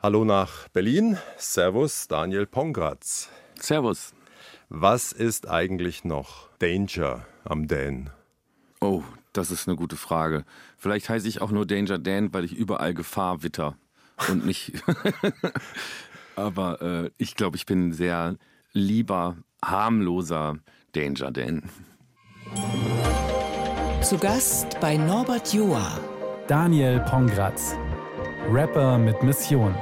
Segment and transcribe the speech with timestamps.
[0.00, 1.18] Hallo nach Berlin.
[1.38, 3.30] Servus, Daniel Pongratz.
[3.58, 4.14] Servus.
[4.68, 8.10] Was ist eigentlich noch Danger am Dan?
[8.80, 10.44] Oh, das ist eine gute Frage.
[10.76, 13.76] Vielleicht heiße ich auch nur Danger Dan, weil ich überall Gefahr witter
[14.28, 14.72] und nicht.
[16.36, 18.36] Aber äh, ich glaube, ich bin ein sehr
[18.72, 20.58] lieber, harmloser
[20.92, 21.68] Danger Dan.
[24.02, 25.98] Zu Gast bei Norbert Joa.
[26.46, 27.74] Daniel Pongratz.
[28.48, 29.74] Rapper mit Mission.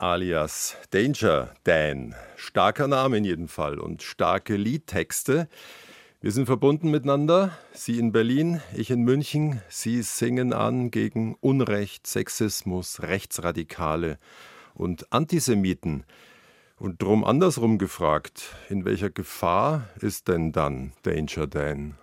[0.00, 2.14] Alias Danger Dan.
[2.36, 5.48] Starker Name in jedem Fall und starke Liedtexte.
[6.22, 7.56] Wir sind verbunden miteinander.
[7.72, 9.60] Sie in Berlin, ich in München.
[9.68, 14.18] Sie singen an gegen Unrecht, Sexismus, Rechtsradikale
[14.74, 16.04] und Antisemiten.
[16.78, 21.98] Und drum andersrum gefragt, in welcher Gefahr ist denn dann Danger Dan?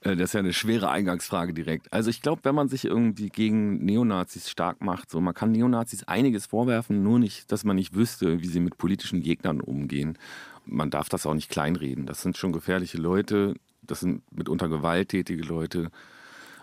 [0.00, 1.92] Äh, das ist ja eine schwere Eingangsfrage direkt.
[1.92, 6.04] Also ich glaube, wenn man sich irgendwie gegen Neonazis stark macht, so man kann Neonazis
[6.04, 10.18] einiges vorwerfen, nur nicht, dass man nicht wüsste, wie sie mit politischen Gegnern umgehen.
[10.64, 12.06] Man darf das auch nicht kleinreden.
[12.06, 15.90] Das sind schon gefährliche Leute, das sind mitunter gewalttätige Leute.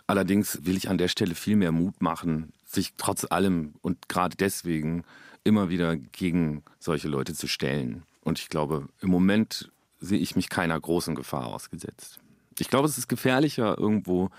[0.08, 4.38] Allerdings will ich an der Stelle viel mehr Mut machen, sich trotz allem und gerade
[4.38, 5.03] deswegen
[5.44, 8.03] immer wieder gegen solche Leute zu stellen.
[8.22, 12.19] Und ich glaube, im Moment sehe ich mich keiner großen Gefahr ausgesetzt.
[12.59, 14.30] Ich glaube, es ist gefährlicher, irgendwo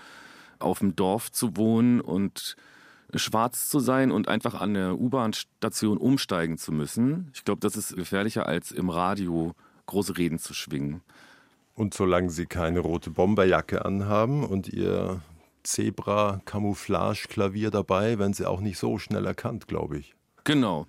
[0.59, 2.55] auf dem Dorf zu wohnen und
[3.13, 7.31] schwarz zu sein und einfach an der U-Bahn-Station umsteigen zu müssen.
[7.33, 9.53] Ich glaube, das ist gefährlicher, als im Radio
[9.85, 11.01] große Reden zu schwingen.
[11.73, 15.21] Und solange Sie keine rote Bomberjacke anhaben und Ihr
[15.63, 20.15] Zebra-Camouflage-Klavier dabei, werden Sie auch nicht so schnell erkannt, glaube ich.
[20.43, 20.87] Genau.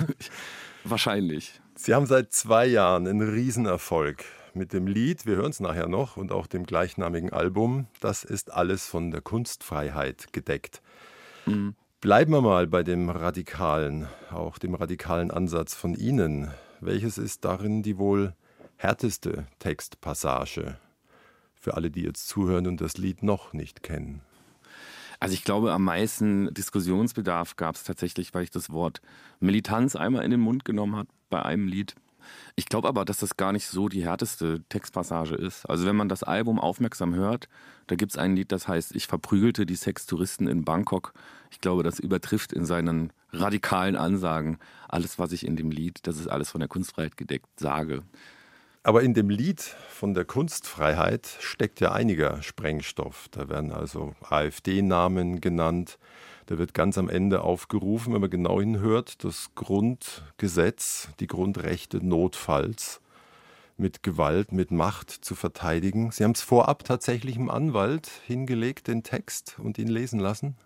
[0.84, 1.60] Wahrscheinlich.
[1.74, 6.16] Sie haben seit zwei Jahren einen Riesenerfolg mit dem Lied, wir hören es nachher noch,
[6.16, 7.86] und auch dem gleichnamigen Album.
[8.00, 10.82] Das ist alles von der Kunstfreiheit gedeckt.
[11.46, 11.74] Mhm.
[12.00, 16.50] Bleiben wir mal bei dem radikalen, auch dem radikalen Ansatz von Ihnen.
[16.80, 18.34] Welches ist darin die wohl
[18.76, 20.78] härteste Textpassage
[21.54, 24.22] für alle, die jetzt zuhören und das Lied noch nicht kennen?
[25.20, 29.02] Also ich glaube, am meisten Diskussionsbedarf gab es tatsächlich, weil ich das Wort
[29.38, 31.94] Militanz einmal in den Mund genommen habe bei einem Lied.
[32.56, 35.66] Ich glaube aber, dass das gar nicht so die härteste Textpassage ist.
[35.66, 37.48] Also wenn man das Album aufmerksam hört,
[37.86, 41.12] da gibt es ein Lied, das heißt Ich verprügelte die Sextouristen in Bangkok.
[41.50, 44.58] Ich glaube, das übertrifft in seinen radikalen Ansagen
[44.88, 48.02] alles, was ich in dem Lied, das ist alles von der Kunstfreiheit gedeckt, sage.
[48.82, 53.28] Aber in dem Lied von der Kunstfreiheit steckt ja einiger Sprengstoff.
[53.30, 55.98] Da werden also AfD-Namen genannt,
[56.50, 63.00] da wird ganz am Ende aufgerufen, wenn man genau hinhört, das Grundgesetz, die Grundrechte notfalls
[63.76, 66.10] mit Gewalt, mit Macht zu verteidigen.
[66.10, 70.56] Sie haben es vorab tatsächlich im Anwalt hingelegt, den Text, und ihn lesen lassen?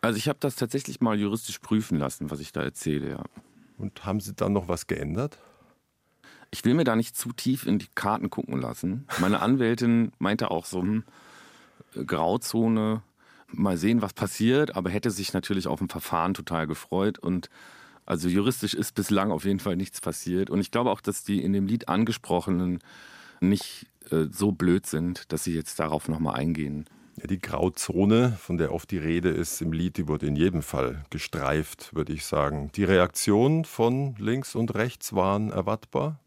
[0.00, 3.24] Also ich habe das tatsächlich mal juristisch prüfen lassen, was ich da erzähle, ja.
[3.78, 5.40] Und haben Sie dann noch was geändert?
[6.52, 9.08] Ich will mir da nicht zu tief in die Karten gucken lassen.
[9.18, 11.02] Meine Anwältin meinte auch so, hm,
[12.06, 13.02] Grauzone,
[13.52, 17.48] mal sehen, was passiert, aber hätte sich natürlich auf ein Verfahren total gefreut und
[18.04, 21.42] also juristisch ist bislang auf jeden Fall nichts passiert und ich glaube auch, dass die
[21.42, 22.80] in dem Lied angesprochenen
[23.40, 26.86] nicht äh, so blöd sind, dass sie jetzt darauf nochmal eingehen.
[27.20, 30.62] Ja, die Grauzone, von der oft die Rede ist im Lied, die wurde in jedem
[30.62, 32.70] Fall gestreift, würde ich sagen.
[32.74, 36.20] Die Reaktionen von links und rechts waren erwartbar?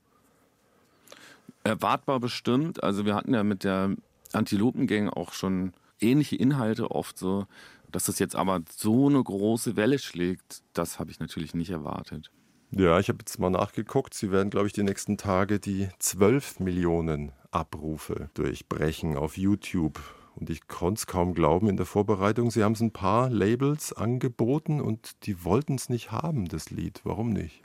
[1.63, 2.83] Erwartbar bestimmt.
[2.83, 3.95] Also wir hatten ja mit der
[4.33, 7.45] Antilopengang auch schon ähnliche Inhalte oft so.
[7.91, 12.31] Dass das jetzt aber so eine große Welle schlägt, das habe ich natürlich nicht erwartet.
[12.71, 14.13] Ja, ich habe jetzt mal nachgeguckt.
[14.13, 19.99] Sie werden, glaube ich, die nächsten Tage die 12 Millionen Abrufe durchbrechen auf YouTube.
[20.35, 22.51] Und ich konnte es kaum glauben in der Vorbereitung.
[22.51, 27.01] Sie haben es ein paar Labels angeboten und die wollten es nicht haben, das Lied.
[27.03, 27.63] Warum nicht?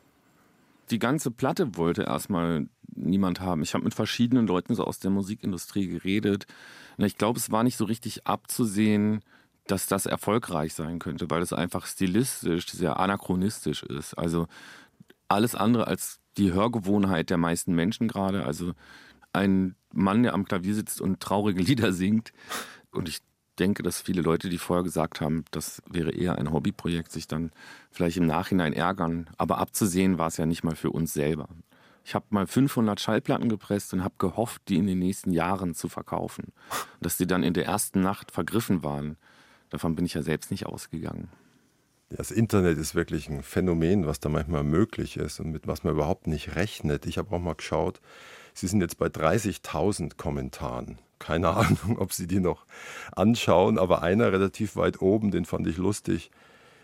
[0.90, 3.62] Die ganze Platte wollte erstmal niemand haben.
[3.62, 6.46] Ich habe mit verschiedenen Leuten so aus der Musikindustrie geredet.
[6.98, 9.20] Ich glaube, es war nicht so richtig abzusehen,
[9.66, 14.14] dass das erfolgreich sein könnte, weil es einfach stilistisch sehr anachronistisch ist.
[14.14, 14.46] Also
[15.28, 18.44] alles andere als die Hörgewohnheit der meisten Menschen gerade.
[18.44, 18.72] Also
[19.32, 22.32] ein Mann, der am Klavier sitzt und traurige Lieder singt.
[22.90, 23.20] Und ich
[23.58, 27.52] denke, dass viele Leute, die vorher gesagt haben, das wäre eher ein Hobbyprojekt, sich dann
[27.90, 29.30] vielleicht im Nachhinein ärgern.
[29.36, 31.48] Aber abzusehen war es ja nicht mal für uns selber.
[32.04, 35.88] Ich habe mal 500 Schallplatten gepresst und habe gehofft, die in den nächsten Jahren zu
[35.88, 36.52] verkaufen.
[37.00, 39.16] Dass die dann in der ersten Nacht vergriffen waren,
[39.70, 41.28] davon bin ich ja selbst nicht ausgegangen.
[42.10, 45.94] Das Internet ist wirklich ein Phänomen, was da manchmal möglich ist und mit was man
[45.94, 47.06] überhaupt nicht rechnet.
[47.06, 48.00] Ich habe auch mal geschaut,
[48.56, 50.98] Sie sind jetzt bei 30.000 Kommentaren.
[51.24, 52.66] Keine Ahnung, ob Sie die noch
[53.12, 56.30] anschauen, aber einer relativ weit oben, den fand ich lustig.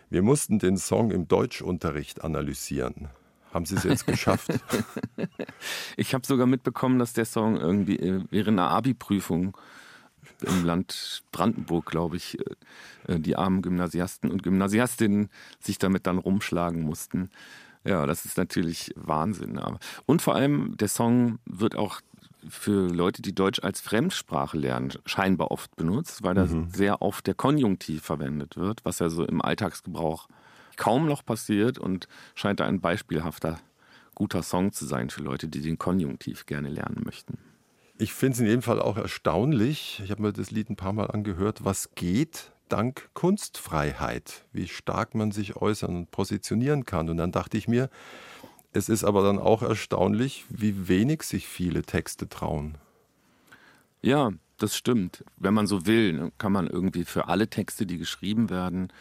[0.09, 3.09] Wir mussten den Song im Deutschunterricht analysieren.
[3.53, 4.51] Haben Sie es jetzt geschafft?
[5.97, 9.57] ich habe sogar mitbekommen, dass der Song irgendwie äh, während einer Abi-Prüfung
[10.41, 12.39] im Land Brandenburg, glaube ich,
[13.07, 15.29] äh, die armen Gymnasiasten und Gymnasiastinnen
[15.59, 17.29] sich damit dann rumschlagen mussten.
[17.83, 19.59] Ja, das ist natürlich Wahnsinn.
[20.05, 22.01] Und vor allem, der Song wird auch
[22.49, 26.69] für Leute, die Deutsch als Fremdsprache lernen, scheinbar oft benutzt, weil da mhm.
[26.69, 30.27] sehr oft der Konjunktiv verwendet wird, was ja so im Alltagsgebrauch
[30.77, 33.59] kaum noch passiert und scheint da ein beispielhafter
[34.15, 37.37] guter Song zu sein für Leute, die den Konjunktiv gerne lernen möchten.
[37.97, 40.01] Ich finde es in jedem Fall auch erstaunlich.
[40.03, 45.13] Ich habe mir das Lied ein paar Mal angehört, was geht dank Kunstfreiheit, wie stark
[45.13, 47.09] man sich äußern und positionieren kann.
[47.09, 47.89] Und dann dachte ich mir,
[48.73, 52.77] es ist aber dann auch erstaunlich, wie wenig sich viele Texte trauen.
[54.01, 55.23] Ja, das stimmt.
[55.37, 58.91] Wenn man so will, ne, kann man irgendwie für alle Texte, die geschrieben werden,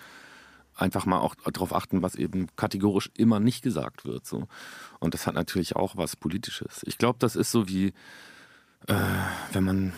[0.74, 4.26] einfach mal auch darauf achten, was eben kategorisch immer nicht gesagt wird.
[4.26, 4.48] So.
[4.98, 6.82] Und das hat natürlich auch was Politisches.
[6.86, 7.92] Ich glaube, das ist so wie,
[8.86, 8.94] äh,
[9.52, 9.92] wenn man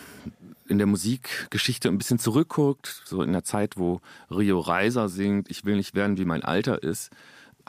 [0.67, 5.65] in der Musikgeschichte ein bisschen zurückguckt, so in der Zeit, wo Rio Reiser singt, ich
[5.65, 7.11] will nicht werden, wie mein Alter ist,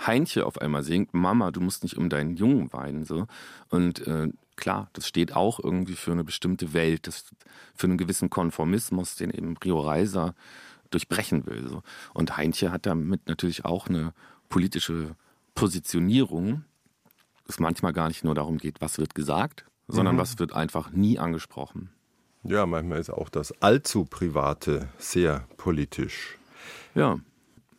[0.00, 3.04] Heinche auf einmal singt, Mama, du musst nicht um deinen Jungen weinen.
[3.04, 3.26] So.
[3.68, 7.26] Und äh, klar, das steht auch irgendwie für eine bestimmte Welt, das,
[7.74, 10.34] für einen gewissen Konformismus, den eben Rio Reiser
[10.90, 11.68] durchbrechen will.
[11.68, 11.82] So.
[12.12, 14.12] Und Heinche hat damit natürlich auch eine
[14.48, 15.16] politische
[15.54, 16.64] Positionierung,
[17.46, 20.20] es manchmal gar nicht nur darum geht, was wird gesagt, sondern mhm.
[20.20, 21.90] was wird einfach nie angesprochen.
[22.42, 26.38] Ja, manchmal ist auch das allzu Private sehr politisch.
[26.94, 27.18] Ja.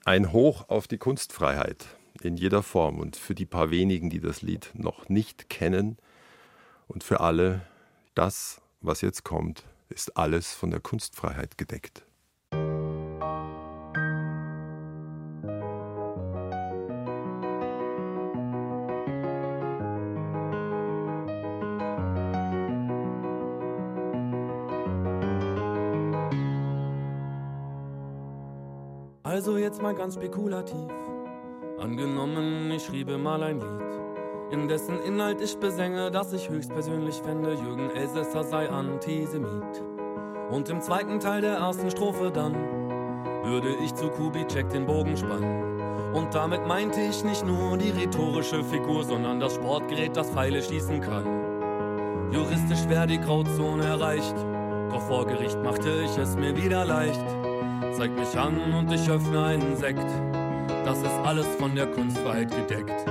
[0.06, 1.88] Ein Hoch auf die Kunstfreiheit
[2.22, 5.98] in jeder Form und für die paar wenigen, die das Lied noch nicht kennen
[6.88, 7.62] und für alle,
[8.14, 12.06] das, was jetzt kommt, ist alles von der Kunstfreiheit gedeckt.
[29.24, 30.90] Also jetzt mal ganz spekulativ.
[31.86, 37.54] Angenommen, ich schriebe mal ein Lied, in dessen Inhalt ich besänge, dass ich höchstpersönlich fände,
[37.54, 39.84] Jürgen Elsässer sei Antisemit.
[40.50, 42.56] Und im zweiten Teil der ersten Strophe dann
[43.44, 46.12] würde ich zu Kubitschek den Bogen spannen.
[46.16, 51.02] Und damit meinte ich nicht nur die rhetorische Figur, sondern das Sportgerät, das Pfeile schießen
[51.02, 52.32] kann.
[52.32, 54.36] Juristisch wäre die Grauzone erreicht,
[54.90, 57.24] doch vor Gericht machte ich es mir wieder leicht
[57.96, 60.06] zeig mich an und ich öffne einen Sekt.
[60.84, 63.06] Das ist alles von der Kunstfreiheit gedeckt.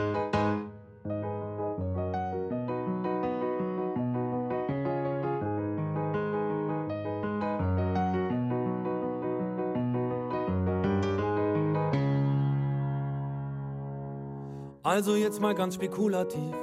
[14.85, 16.55] Also jetzt mal ganz spekulativ.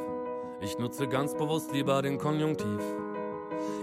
[0.62, 2.80] Ich nutze ganz bewusst lieber den Konjunktiv.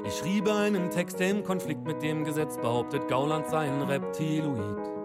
[0.06, 4.98] Ich schriebe einen Text, der im Konflikt mit dem Gesetz behauptet, Gauland sei ein Reptiloid.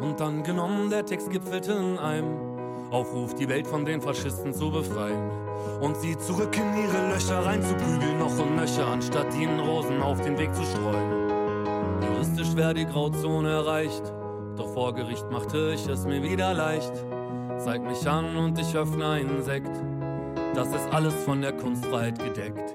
[0.00, 2.50] Und dann genommen, der Text gipfelte in einem
[2.90, 5.30] Aufruf, die Welt von den Faschisten zu befreien.
[5.80, 10.38] Und sie zurück in ihre Löcher reinzuprügeln, noch und nöcher, anstatt ihnen Rosen auf den
[10.38, 11.30] Weg zu streuen.
[12.02, 14.02] Juristisch wäre die Grauzone erreicht,
[14.56, 16.92] doch vor Gericht machte ich es mir wieder leicht.
[17.58, 19.70] Zeig mich an und ich öffne einen Sekt.
[20.54, 22.74] Das ist alles von der Kunstfreiheit gedeckt.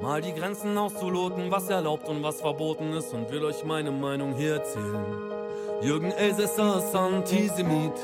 [0.00, 4.32] Mal die Grenzen auszuloten, was erlaubt und was verboten ist und will euch meine Meinung
[4.34, 5.04] hier erzählen.
[5.82, 7.94] Jürgen Elsässer ist Antisemit.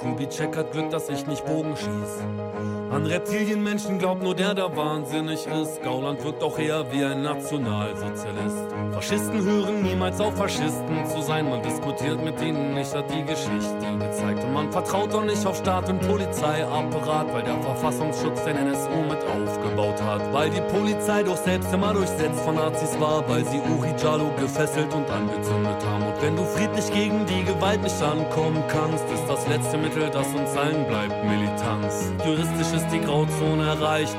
[0.00, 2.83] Kubitschek hat Glück, dass ich nicht Bogen schieß.
[2.94, 5.82] An Reptilienmenschen glaubt nur der, der wahnsinnig ist.
[5.82, 8.72] Gauland wirkt auch eher wie ein Nationalsozialist.
[8.92, 11.50] Faschisten hören niemals auf, Faschisten zu sein.
[11.50, 14.44] Man diskutiert mit ihnen nicht, hat die Geschichte gezeigt.
[14.44, 19.18] Und man vertraut auch nicht auf Staat und Polizeiapparat, weil der Verfassungsschutz den NSU mit
[19.24, 20.32] aufgebaut hat.
[20.32, 24.94] Weil die Polizei doch selbst immer durchsetzt von Nazis war, weil sie Uri Jalo gefesselt
[24.94, 26.13] und angezündet haben.
[26.24, 30.56] Wenn du friedlich gegen die Gewalt nicht ankommen kannst, ist das letzte Mittel, das uns
[30.56, 32.10] allen bleibt, Militanz.
[32.24, 34.16] Juristisch ist die Grauzone erreicht,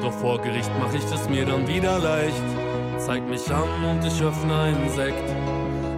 [0.00, 2.42] doch vor Gericht mach ich es mir dann wieder leicht.
[2.96, 5.28] Zeig mich an und ich öffne einen Sekt.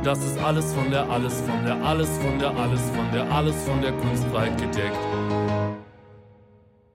[0.02, 3.62] Das ist alles von der, alles von der, alles von der, alles von der, alles
[3.62, 4.99] von der Kunst weit gedeckt.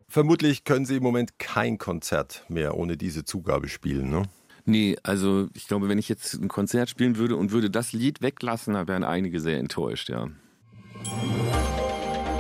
[0.10, 4.24] Vermutlich können Sie im Moment kein Konzert mehr ohne diese Zugabe spielen, ne?
[4.70, 8.22] Nee, also ich glaube, wenn ich jetzt ein Konzert spielen würde und würde das Lied
[8.22, 10.28] weglassen, dann wären einige sehr enttäuscht, ja.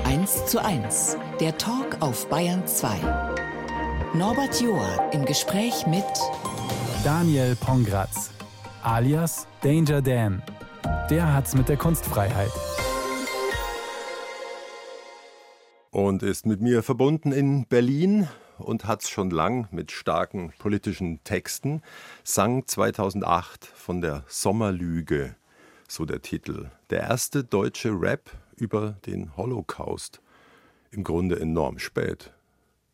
[0.03, 3.00] 1 zu 1, der Talk auf Bayern 2.
[4.13, 6.05] Norbert Joa im Gespräch mit
[7.03, 8.29] Daniel Pongratz,
[8.83, 10.43] alias Danger Dan.
[11.09, 12.51] Der hat's mit der Kunstfreiheit.
[15.89, 18.27] Und ist mit mir verbunden in Berlin
[18.59, 21.81] und hat's schon lang mit starken politischen Texten,
[22.23, 25.35] sang 2008 von der Sommerlüge,
[25.87, 26.69] so der Titel.
[26.89, 30.21] Der erste deutsche Rap über den Holocaust.
[30.91, 32.31] Im Grunde enorm spät.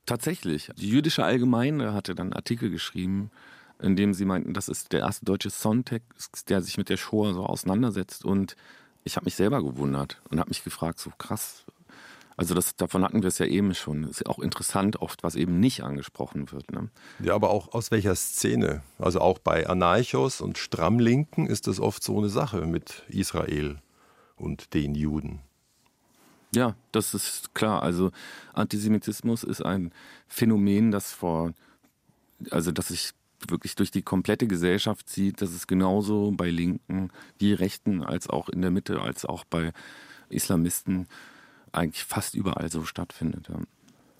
[0.05, 0.69] Tatsächlich.
[0.77, 3.31] Die jüdische Allgemeine hatte dann einen Artikel geschrieben,
[3.81, 7.33] in dem sie meinten, das ist der erste deutsche Songtext, der sich mit der Shoah
[7.33, 8.23] so auseinandersetzt.
[8.23, 8.55] Und
[9.03, 11.65] ich habe mich selber gewundert und habe mich gefragt, so krass.
[12.37, 14.03] Also das, davon hatten wir es ja eben schon.
[14.03, 16.71] Ist auch interessant oft, was eben nicht angesprochen wird.
[16.71, 16.89] Ne?
[17.19, 18.83] Ja, aber auch aus welcher Szene?
[18.99, 23.77] Also auch bei Anarchos und Strammlinken ist das oft so eine Sache mit Israel
[24.35, 25.39] und den Juden.
[26.53, 27.83] Ja, das ist klar.
[27.83, 28.11] Also
[28.53, 29.91] Antisemitismus ist ein
[30.27, 31.53] Phänomen, das vor,
[32.51, 33.11] also das sich
[33.47, 35.41] wirklich durch die komplette Gesellschaft zieht.
[35.41, 39.71] Das ist genauso bei Linken wie Rechten als auch in der Mitte, als auch bei
[40.29, 41.07] Islamisten
[41.75, 43.49] eigentlich fast überall so stattfindet.
[43.49, 43.59] Ja.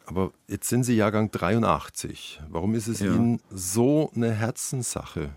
[0.05, 2.41] Aber jetzt sind Sie Jahrgang 83.
[2.49, 3.13] Warum ist es Ja.
[3.13, 5.31] Ihnen so eine Herzenssache,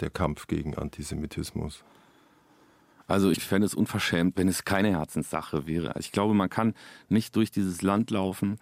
[0.00, 1.84] der Kampf gegen Antisemitismus?
[3.06, 5.94] Also ich fände es unverschämt, wenn es keine Herzenssache wäre.
[5.98, 6.74] Ich glaube, man kann
[7.08, 8.58] nicht durch dieses Land laufen,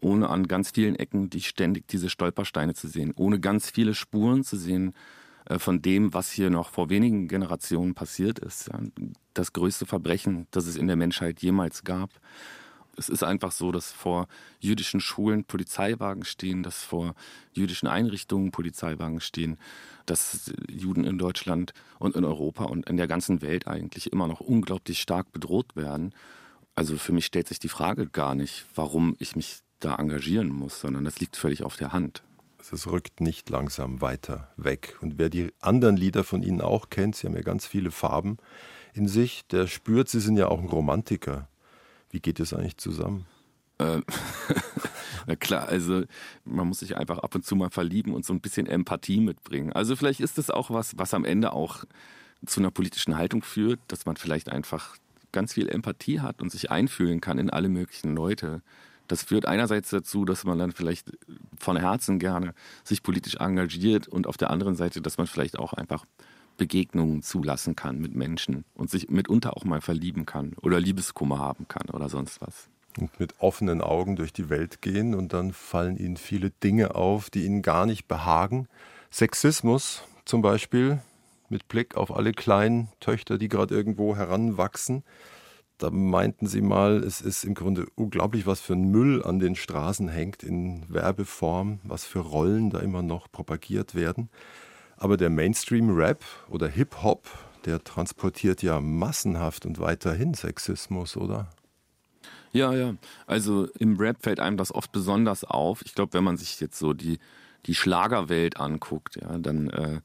[0.00, 4.44] ohne an ganz vielen Ecken die ständig diese Stolpersteine zu sehen, ohne ganz viele Spuren
[4.44, 4.92] zu sehen
[5.58, 8.70] von dem, was hier noch vor wenigen Generationen passiert ist.
[9.34, 12.10] Das größte Verbrechen, das es in der Menschheit jemals gab.
[12.98, 14.26] Es ist einfach so, dass vor
[14.58, 17.14] jüdischen Schulen Polizeiwagen stehen, dass vor
[17.52, 19.58] jüdischen Einrichtungen Polizeiwagen stehen,
[20.06, 24.40] dass Juden in Deutschland und in Europa und in der ganzen Welt eigentlich immer noch
[24.40, 26.14] unglaublich stark bedroht werden.
[26.74, 30.80] Also für mich stellt sich die Frage gar nicht, warum ich mich da engagieren muss,
[30.80, 32.22] sondern das liegt völlig auf der Hand.
[32.72, 34.96] Es rückt nicht langsam weiter weg.
[35.00, 38.38] Und wer die anderen Lieder von Ihnen auch kennt, Sie haben ja ganz viele Farben
[38.92, 41.48] in sich, der spürt, Sie sind ja auch ein Romantiker.
[42.10, 43.26] Wie geht es eigentlich zusammen?
[43.78, 44.04] Ähm,
[45.26, 46.04] Na klar, also
[46.44, 49.72] man muss sich einfach ab und zu mal verlieben und so ein bisschen Empathie mitbringen.
[49.72, 51.84] Also vielleicht ist das auch was, was am Ende auch
[52.46, 54.96] zu einer politischen Haltung führt, dass man vielleicht einfach
[55.32, 58.62] ganz viel Empathie hat und sich einfühlen kann in alle möglichen Leute.
[59.08, 61.12] Das führt einerseits dazu, dass man dann vielleicht
[61.58, 65.72] von Herzen gerne sich politisch engagiert und auf der anderen Seite, dass man vielleicht auch
[65.72, 66.04] einfach
[66.56, 71.68] Begegnungen zulassen kann mit Menschen und sich mitunter auch mal verlieben kann oder Liebeskummer haben
[71.68, 72.68] kann oder sonst was.
[72.98, 77.28] Und mit offenen Augen durch die Welt gehen und dann fallen Ihnen viele Dinge auf,
[77.28, 78.68] die Ihnen gar nicht behagen.
[79.10, 81.00] Sexismus zum Beispiel,
[81.48, 85.04] mit Blick auf alle kleinen Töchter, die gerade irgendwo heranwachsen.
[85.78, 89.56] Da meinten sie mal, es ist im Grunde unglaublich, was für ein Müll an den
[89.56, 94.30] Straßen hängt in Werbeform, was für Rollen da immer noch propagiert werden.
[94.96, 97.28] Aber der Mainstream-Rap oder Hip-Hop,
[97.66, 101.50] der transportiert ja massenhaft und weiterhin Sexismus, oder?
[102.52, 102.94] Ja, ja.
[103.26, 105.82] Also im Rap fällt einem das oft besonders auf.
[105.84, 107.18] Ich glaube, wenn man sich jetzt so die,
[107.66, 110.00] die Schlagerwelt anguckt, ja, dann, äh,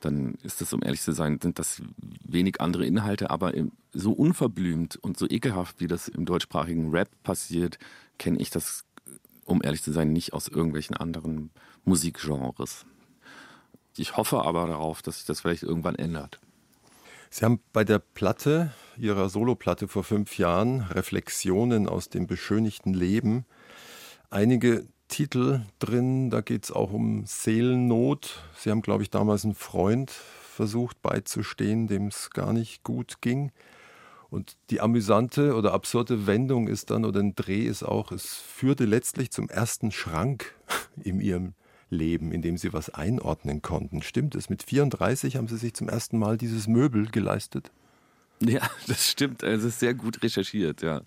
[0.00, 1.82] dann ist das, um ehrlich zu sein, sind das
[2.24, 3.52] wenig andere Inhalte, aber
[3.92, 7.78] so unverblümt und so ekelhaft, wie das im deutschsprachigen Rap passiert,
[8.18, 8.84] kenne ich das,
[9.44, 11.50] um ehrlich zu sein, nicht aus irgendwelchen anderen
[11.84, 12.84] Musikgenres.
[13.96, 16.40] Ich hoffe aber darauf, dass sich das vielleicht irgendwann ändert.
[17.30, 23.44] Sie haben bei der Platte, Ihrer Soloplatte vor fünf Jahren, Reflexionen aus dem beschönigten Leben,
[24.30, 26.30] einige Titel drin.
[26.30, 28.42] Da geht es auch um Seelennot.
[28.56, 33.52] Sie haben, glaube ich, damals einen Freund versucht beizustehen, dem es gar nicht gut ging.
[34.30, 38.84] Und die amüsante oder absurde Wendung ist dann, oder ein Dreh ist auch, es führte
[38.84, 40.54] letztlich zum ersten Schrank
[41.02, 41.54] in ihrem
[41.90, 44.02] Leben, in dem sie was einordnen konnten.
[44.02, 44.50] Stimmt es?
[44.50, 47.70] Mit 34 haben sie sich zum ersten Mal dieses Möbel geleistet?
[48.40, 49.42] Ja, das stimmt.
[49.42, 51.02] Es ist sehr gut recherchiert, ja.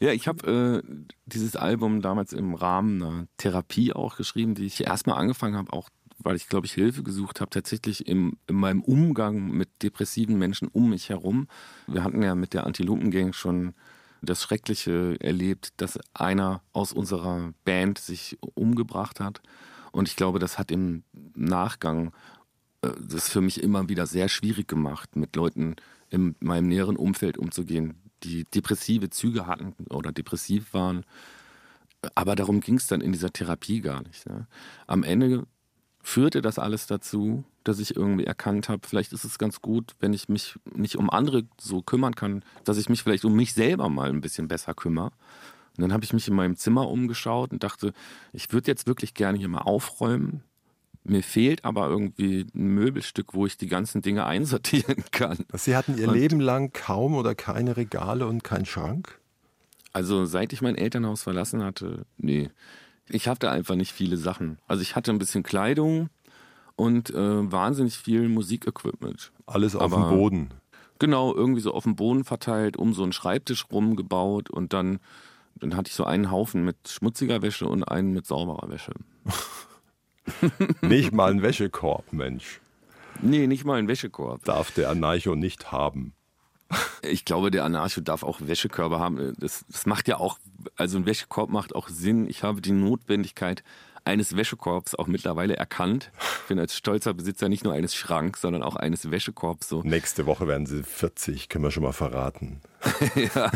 [0.00, 4.86] Ja, ich habe äh, dieses Album damals im Rahmen einer Therapie auch geschrieben, die ich
[4.86, 5.88] erstmal angefangen habe, auch
[6.20, 10.68] weil ich, glaube ich, Hilfe gesucht habe, tatsächlich im, in meinem Umgang mit depressiven Menschen
[10.68, 11.48] um mich herum.
[11.86, 13.74] Wir hatten ja mit der Antilopengang schon
[14.20, 19.40] das Schreckliche erlebt, dass einer aus unserer Band sich umgebracht hat.
[19.92, 22.12] Und ich glaube, das hat im Nachgang
[22.82, 25.76] äh, das für mich immer wieder sehr schwierig gemacht, mit Leuten
[26.10, 31.04] in meinem näheren Umfeld umzugehen, die depressive Züge hatten oder depressiv waren.
[32.14, 34.28] Aber darum ging es dann in dieser Therapie gar nicht.
[34.28, 34.46] Ne?
[34.86, 35.46] Am Ende
[36.02, 40.12] führte das alles dazu, dass ich irgendwie erkannt habe, vielleicht ist es ganz gut, wenn
[40.12, 43.88] ich mich nicht um andere so kümmern kann, dass ich mich vielleicht um mich selber
[43.88, 45.10] mal ein bisschen besser kümmere.
[45.76, 47.92] Und dann habe ich mich in meinem Zimmer umgeschaut und dachte,
[48.32, 50.42] ich würde jetzt wirklich gerne hier mal aufräumen.
[51.08, 55.38] Mir fehlt aber irgendwie ein Möbelstück, wo ich die ganzen Dinge einsortieren kann.
[55.54, 59.18] Sie hatten Ihr und Leben lang kaum oder keine Regale und keinen Schrank?
[59.92, 62.50] Also seit ich mein Elternhaus verlassen hatte, nee.
[63.08, 64.58] Ich hatte einfach nicht viele Sachen.
[64.68, 66.10] Also ich hatte ein bisschen Kleidung
[66.76, 69.32] und äh, wahnsinnig viel Musikequipment.
[69.46, 70.48] Alles auf Aber, dem Boden.
[70.98, 74.98] Genau, irgendwie so auf dem Boden verteilt, um so einen Schreibtisch rumgebaut und dann,
[75.54, 78.92] dann hatte ich so einen Haufen mit schmutziger Wäsche und einen mit sauberer Wäsche.
[80.80, 82.60] nicht mal ein Wäschekorb, Mensch.
[83.20, 84.44] Nee, nicht mal ein Wäschekorb.
[84.44, 86.14] Darf der Anarcho nicht haben.
[87.02, 89.34] Ich glaube, der Anarcho darf auch Wäschekörbe haben.
[89.38, 90.38] Das, das macht ja auch,
[90.76, 92.28] also ein Wäschekorb macht auch Sinn.
[92.28, 93.64] Ich habe die Notwendigkeit
[94.04, 96.10] eines Wäschekorbs auch mittlerweile erkannt.
[96.42, 99.68] Ich bin als stolzer Besitzer nicht nur eines Schranks, sondern auch eines Wäschekorbs.
[99.68, 99.82] So.
[99.82, 102.60] Nächste Woche werden sie 40, können wir schon mal verraten.
[103.34, 103.50] ja,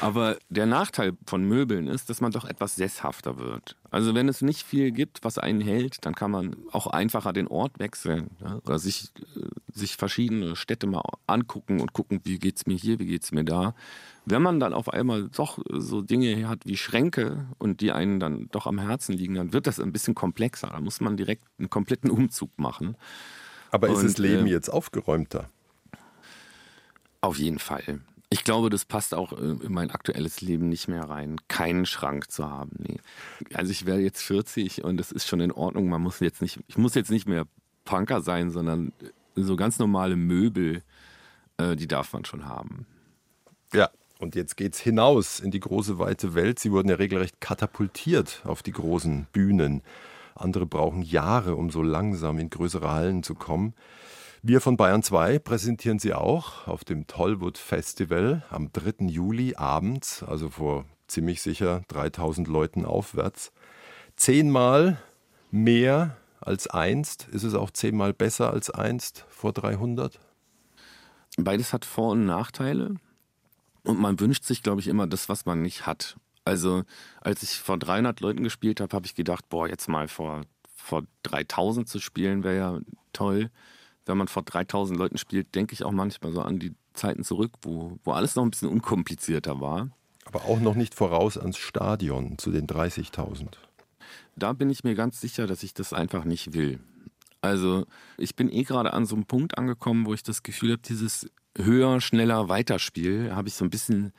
[0.00, 3.76] aber der Nachteil von Möbeln ist, dass man doch etwas sesshafter wird.
[3.94, 7.46] Also wenn es nicht viel gibt, was einen hält, dann kann man auch einfacher den
[7.46, 8.58] Ort wechseln ja?
[8.66, 12.98] oder sich, äh, sich verschiedene Städte mal angucken und gucken, wie geht es mir hier,
[12.98, 13.76] wie geht es mir da.
[14.24, 18.48] Wenn man dann auf einmal doch so Dinge hat wie Schränke und die einen dann
[18.50, 20.70] doch am Herzen liegen, dann wird das ein bisschen komplexer.
[20.72, 22.96] Da muss man direkt einen kompletten Umzug machen.
[23.70, 25.50] Aber ist und, das Leben äh, jetzt aufgeräumter?
[27.20, 28.00] Auf jeden Fall.
[28.30, 32.30] Ich glaube, das passt auch äh, in mein aktuelles Leben nicht mehr rein, keinen Schrank
[32.30, 32.72] zu haben.
[32.78, 32.98] Nee.
[33.52, 35.88] Also ich werde jetzt 40 und das ist schon in Ordnung.
[35.88, 37.46] Man muss jetzt nicht, ich muss jetzt nicht mehr
[37.84, 38.92] Punker sein, sondern
[39.36, 40.82] so ganz normale Möbel,
[41.58, 42.86] äh, die darf man schon haben.
[43.72, 46.58] Ja, und jetzt geht's hinaus in die große weite Welt.
[46.58, 49.82] Sie wurden ja regelrecht katapultiert auf die großen Bühnen.
[50.34, 53.74] Andere brauchen Jahre, um so langsam in größere Hallen zu kommen.
[54.46, 59.06] Wir von Bayern 2 präsentieren Sie auch auf dem Tollwood Festival am 3.
[59.06, 63.52] Juli abends, also vor ziemlich sicher 3000 Leuten aufwärts.
[64.16, 65.00] Zehnmal
[65.50, 67.26] mehr als einst.
[67.28, 70.20] Ist es auch zehnmal besser als einst vor 300?
[71.38, 72.96] Beides hat Vor- und Nachteile.
[73.82, 76.18] Und man wünscht sich, glaube ich, immer das, was man nicht hat.
[76.44, 76.82] Also,
[77.22, 80.42] als ich vor 300 Leuten gespielt habe, habe ich gedacht, boah, jetzt mal vor,
[80.76, 82.80] vor 3000 zu spielen, wäre ja
[83.14, 83.50] toll
[84.06, 87.52] wenn man vor 3000 Leuten spielt, denke ich auch manchmal so an die Zeiten zurück,
[87.62, 89.90] wo, wo alles noch ein bisschen unkomplizierter war.
[90.24, 93.48] Aber auch noch nicht voraus ans Stadion zu den 30.000.
[94.36, 96.80] Da bin ich mir ganz sicher, dass ich das einfach nicht will.
[97.40, 97.86] Also
[98.16, 101.30] ich bin eh gerade an so einem Punkt angekommen, wo ich das Gefühl habe, dieses
[101.56, 104.12] höher, schneller, Weiterspiel habe ich so ein bisschen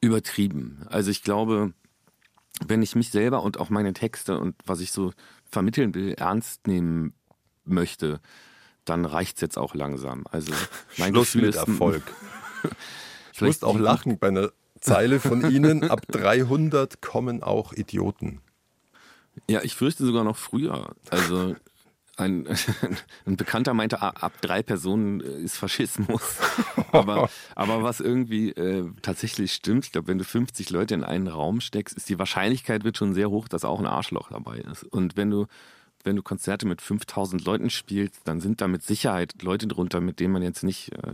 [0.00, 0.84] übertrieben.
[0.88, 1.72] Also ich glaube,
[2.66, 5.12] wenn ich mich selber und auch meine Texte und was ich so
[5.44, 7.14] vermitteln will, ernst nehmen
[7.64, 8.20] möchte,
[8.84, 10.24] dann reicht es jetzt auch langsam.
[10.30, 10.52] Also
[10.98, 12.02] mein Schluss Gefühl mit ist, Erfolg.
[13.32, 15.88] ich muss auch lachen bei einer Zeile von Ihnen.
[15.90, 18.40] Ab 300 kommen auch Idioten.
[19.48, 20.94] Ja, ich fürchte sogar noch früher.
[21.08, 21.56] Also
[22.16, 22.46] ein,
[23.24, 26.36] ein, Bekannter meinte, ab drei Personen äh, ist Faschismus.
[26.92, 31.28] aber, aber was irgendwie äh, tatsächlich stimmt, ich glaube, wenn du 50 Leute in einen
[31.28, 34.84] Raum steckst, ist die Wahrscheinlichkeit wird schon sehr hoch, dass auch ein Arschloch dabei ist.
[34.84, 35.46] Und wenn du
[36.04, 40.20] wenn du Konzerte mit 5000 Leuten spielst, dann sind da mit Sicherheit Leute drunter, mit
[40.20, 41.12] denen man jetzt nicht äh,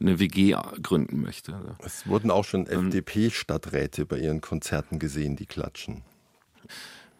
[0.00, 1.76] eine WG gründen möchte.
[1.84, 6.02] Es wurden auch schon FDP-Stadträte bei ihren Konzerten gesehen, die klatschen.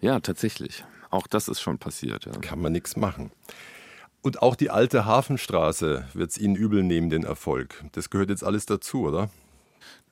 [0.00, 0.84] Ja, tatsächlich.
[1.10, 2.26] Auch das ist schon passiert.
[2.26, 2.32] Ja.
[2.32, 3.30] Kann man nichts machen.
[4.20, 7.84] Und auch die alte Hafenstraße wird es Ihnen übel nehmen, den Erfolg.
[7.92, 9.30] Das gehört jetzt alles dazu, oder?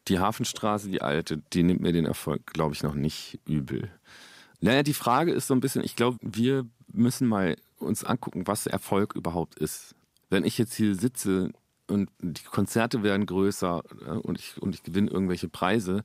[0.09, 3.90] Die Hafenstraße, die alte, die nimmt mir den Erfolg, glaube ich, noch nicht übel.
[4.60, 8.66] Naja, die Frage ist so ein bisschen, ich glaube, wir müssen mal uns angucken, was
[8.66, 9.94] Erfolg überhaupt ist.
[10.30, 11.50] Wenn ich jetzt hier sitze
[11.88, 13.82] und die Konzerte werden größer
[14.22, 16.02] und ich, und ich gewinne irgendwelche Preise.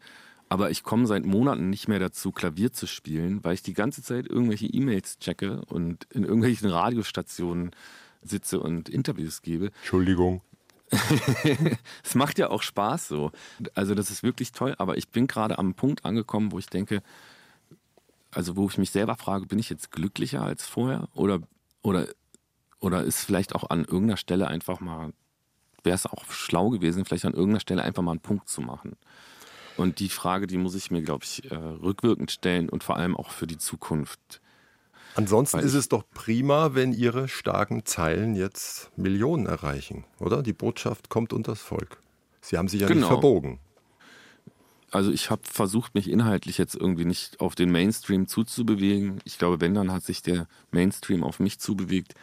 [0.50, 4.04] Aber ich komme seit Monaten nicht mehr dazu, Klavier zu spielen, weil ich die ganze
[4.04, 7.72] Zeit irgendwelche E-Mails checke und in irgendwelchen Radiostationen
[8.22, 9.72] sitze und Interviews gebe.
[9.78, 10.42] Entschuldigung.
[12.04, 13.32] es macht ja auch Spaß so.
[13.76, 17.02] Also das ist wirklich toll, aber ich bin gerade am Punkt angekommen, wo ich denke,
[18.32, 21.42] also wo ich mich selber frage, bin ich jetzt glücklicher als vorher oder
[21.82, 22.08] oder
[22.80, 25.14] oder ist vielleicht auch an irgendeiner Stelle einfach mal
[25.84, 28.96] wäre es auch schlau gewesen, vielleicht an irgendeiner Stelle einfach mal einen Punkt zu machen.
[29.78, 33.16] Und die Frage, die muss ich mir, glaube ich, äh, rückwirkend stellen und vor allem
[33.16, 34.42] auch für die Zukunft.
[35.16, 40.42] Ansonsten ist es doch prima, wenn Ihre starken Zeilen jetzt Millionen erreichen, oder?
[40.42, 42.02] Die Botschaft kommt unters Volk.
[42.42, 43.00] Sie haben sich ja genau.
[43.00, 43.60] nicht verbogen.
[44.92, 49.22] Also ich habe versucht, mich inhaltlich jetzt irgendwie nicht auf den Mainstream zuzubewegen.
[49.24, 52.14] Ich glaube, wenn, dann hat sich der Mainstream auf mich zubewegt.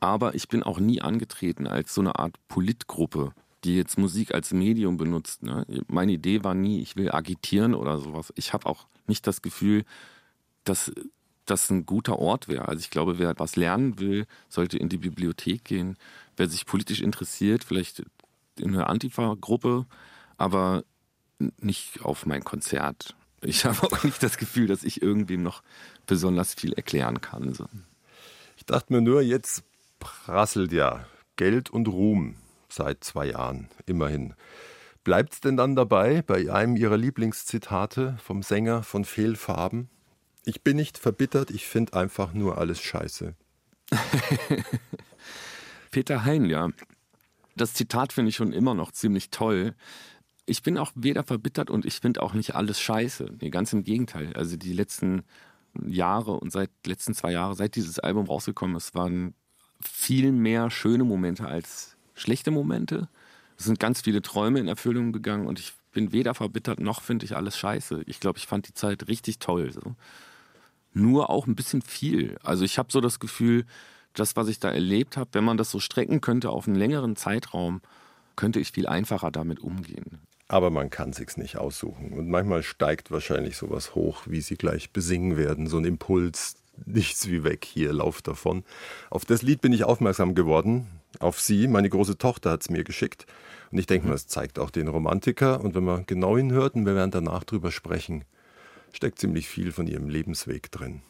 [0.00, 4.52] Aber ich bin auch nie angetreten als so eine Art Politgruppe, die jetzt Musik als
[4.52, 5.44] Medium benutzt.
[5.44, 5.64] Ne?
[5.86, 8.32] Meine Idee war nie, ich will agitieren oder sowas.
[8.34, 9.84] Ich habe auch nicht das Gefühl,
[10.64, 10.92] dass
[11.46, 12.66] das ein guter Ort wäre.
[12.66, 15.96] Also ich glaube, wer etwas lernen will, sollte in die Bibliothek gehen.
[16.36, 18.02] Wer sich politisch interessiert, vielleicht
[18.58, 19.86] in eine Antifa-Gruppe,
[20.36, 20.84] aber
[21.60, 23.14] nicht auf mein Konzert.
[23.40, 25.62] Ich habe auch nicht das Gefühl, dass ich irgendwem noch
[26.06, 27.52] besonders viel erklären kann.
[27.54, 27.66] So.
[28.56, 29.64] Ich dachte mir nur, jetzt
[29.98, 32.36] prasselt ja Geld und Ruhm
[32.68, 34.34] seit zwei Jahren, immerhin.
[35.04, 39.90] Bleibt es denn dann dabei, bei einem Ihrer Lieblingszitate vom Sänger von Fehlfarben?
[40.44, 43.34] Ich bin nicht verbittert, ich finde einfach nur alles scheiße.
[45.90, 46.68] Peter Hein, ja.
[47.56, 49.74] Das Zitat finde ich schon immer noch ziemlich toll.
[50.44, 53.26] Ich bin auch weder verbittert und ich finde auch nicht alles scheiße.
[53.40, 54.32] Nee, ganz im Gegenteil.
[54.34, 55.22] Also die letzten
[55.86, 59.34] Jahre und seit letzten zwei Jahren, seit dieses Album rausgekommen ist, waren
[59.80, 63.08] viel mehr schöne Momente als schlechte Momente.
[63.56, 67.24] Es sind ganz viele Träume in Erfüllung gegangen und ich bin weder verbittert noch finde
[67.26, 68.02] ich alles scheiße.
[68.06, 69.70] Ich glaube, ich fand die Zeit richtig toll.
[69.72, 69.94] So.
[70.94, 72.38] Nur auch ein bisschen viel.
[72.42, 73.66] Also ich habe so das Gefühl,
[74.14, 77.16] das, was ich da erlebt habe, wenn man das so strecken könnte auf einen längeren
[77.16, 77.80] Zeitraum,
[78.36, 80.20] könnte ich viel einfacher damit umgehen.
[80.52, 82.12] Aber man kann sich's nicht aussuchen.
[82.12, 85.66] Und manchmal steigt wahrscheinlich sowas hoch, wie sie gleich besingen werden.
[85.66, 88.62] So ein Impuls, nichts wie weg hier, lauf davon.
[89.08, 90.88] Auf das Lied bin ich aufmerksam geworden,
[91.20, 91.68] auf sie.
[91.68, 93.24] Meine große Tochter hat es mir geschickt.
[93.70, 95.58] Und ich denke mal, es zeigt auch den Romantiker.
[95.62, 98.26] Und wenn man genau hinhört, und wir werden danach drüber sprechen,
[98.92, 101.00] steckt ziemlich viel von ihrem Lebensweg drin.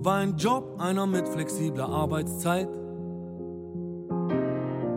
[0.00, 2.68] War ein Job, einer mit flexibler Arbeitszeit.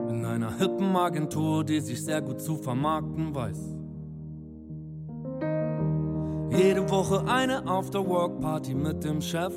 [0.10, 3.76] In einer hippen Agentur, die sich sehr gut zu vermarkten weiß.
[6.52, 9.54] Jede Woche eine After-Work-Party mit dem Chef.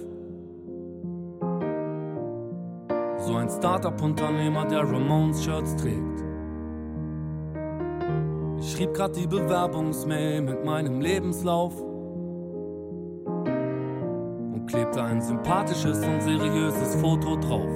[3.19, 6.25] So ein Startup-Unternehmer, der Ramones-Shirts trägt.
[8.61, 11.75] Ich schrieb grad die Bewerbungsmail mit meinem Lebenslauf
[15.45, 17.69] sympathisches und seriöses Foto drauf.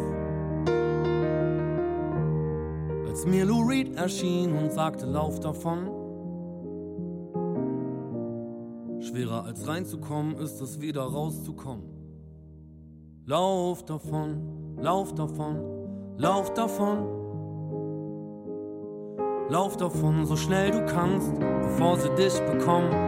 [3.07, 5.91] Als mir Lou Reed erschien und sagte, lauf davon.
[9.01, 11.85] Schwerer als reinzukommen ist es wieder rauszukommen.
[13.27, 15.61] Lauf davon, lauf davon,
[16.17, 17.07] lauf davon.
[19.51, 23.08] Lauf davon so schnell du kannst, bevor sie dich bekommen.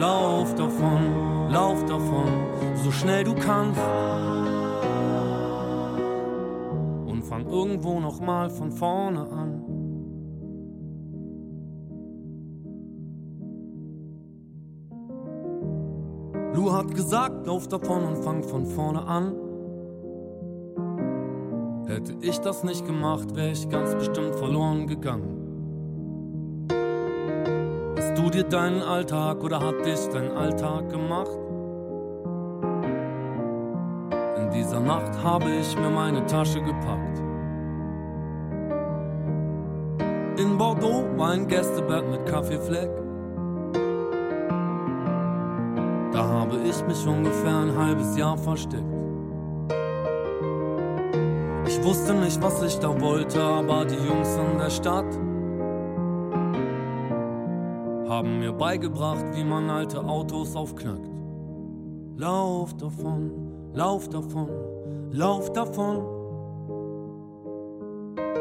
[0.00, 2.26] Lauf davon, lauf davon,
[2.82, 3.78] so schnell du kannst.
[7.06, 9.62] Und fang irgendwo nochmal von vorne an.
[16.54, 19.34] Lu hat gesagt, lauf davon und fang von vorne an.
[21.86, 25.39] Hätte ich das nicht gemacht, wäre ich ganz bestimmt verloren gegangen.
[28.20, 31.38] Du dir deinen Alltag oder hat dich dein Alltag gemacht?
[34.36, 37.18] In dieser Nacht habe ich mir meine Tasche gepackt.
[40.36, 42.90] In Bordeaux war ein Gästebett mit Kaffeefleck.
[46.12, 48.84] Da habe ich mich ungefähr ein halbes Jahr versteckt.
[51.66, 55.29] Ich wusste nicht, was ich da wollte, aber die Jungs in der Stadt
[58.10, 61.08] haben mir beigebracht, wie man alte Autos aufknackt.
[62.16, 63.30] Lauf davon,
[63.72, 64.48] lauf davon,
[65.12, 66.02] lauf davon.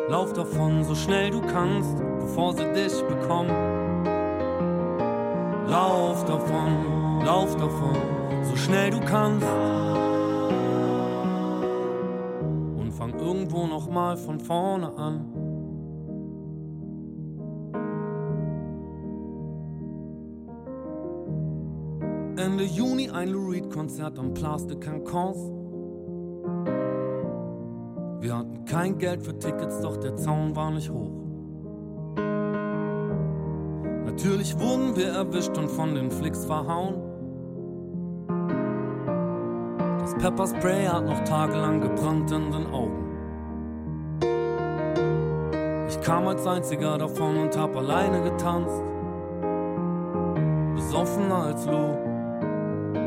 [0.10, 3.52] Lauf davon so schnell du kannst, bevor sie dich bekommen.
[5.68, 7.96] Lauf davon, lauf davon,
[8.42, 9.46] so schnell du kannst.
[12.80, 15.39] Und fang irgendwo nochmal von vorne an.
[23.20, 25.38] Ein Lou Reed Konzert am Place de Cancans.
[28.22, 31.12] Wir hatten kein Geld für Tickets, doch der Zaun war nicht hoch.
[34.06, 36.96] Natürlich wurden wir erwischt und von den Flicks verhauen.
[40.00, 43.06] Das Pepperspray hat noch tagelang gebrannt in den Augen.
[45.90, 48.82] Ich kam als einziger davon und hab alleine getanzt.
[50.76, 52.09] Besoffener als Lou,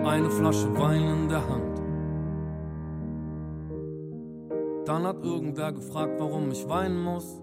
[0.05, 1.81] eine Flasche Wein in der Hand.
[4.87, 7.41] Dann hat irgendwer gefragt, warum ich weinen muss.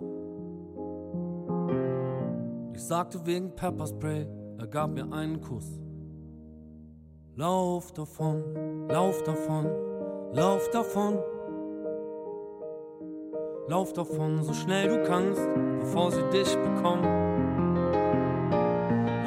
[2.73, 5.79] Ich sagte wegen Pepperspray, er gab mir einen Kuss.
[7.35, 8.43] Lauf davon,
[8.89, 9.67] lauf davon,
[10.33, 11.17] lauf davon.
[13.69, 15.41] Lauf davon, so schnell du kannst,
[15.79, 17.05] bevor sie dich bekommen.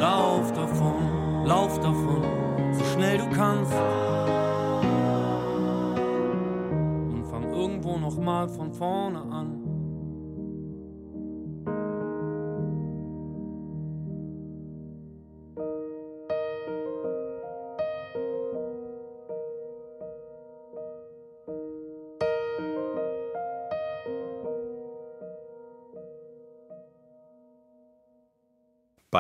[0.00, 2.22] Lauf davon, lauf davon,
[2.74, 3.72] so schnell du kannst.
[8.02, 9.61] nochmal von vorne an.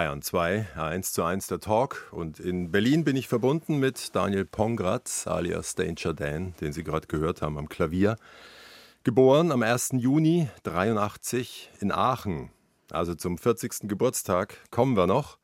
[0.02, 2.08] Bayern 2, 1 zu 1 der Talk.
[2.10, 7.06] Und in Berlin bin ich verbunden mit Daniel Pongratz, alias Danger Dan, den Sie gerade
[7.06, 8.16] gehört haben am Klavier.
[9.04, 9.90] Geboren am 1.
[9.98, 12.50] Juni 83 in Aachen,
[12.90, 13.88] also zum 40.
[13.88, 15.38] Geburtstag kommen wir noch.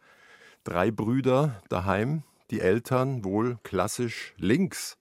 [0.64, 4.98] Drei Brüder daheim, die Eltern wohl klassisch links.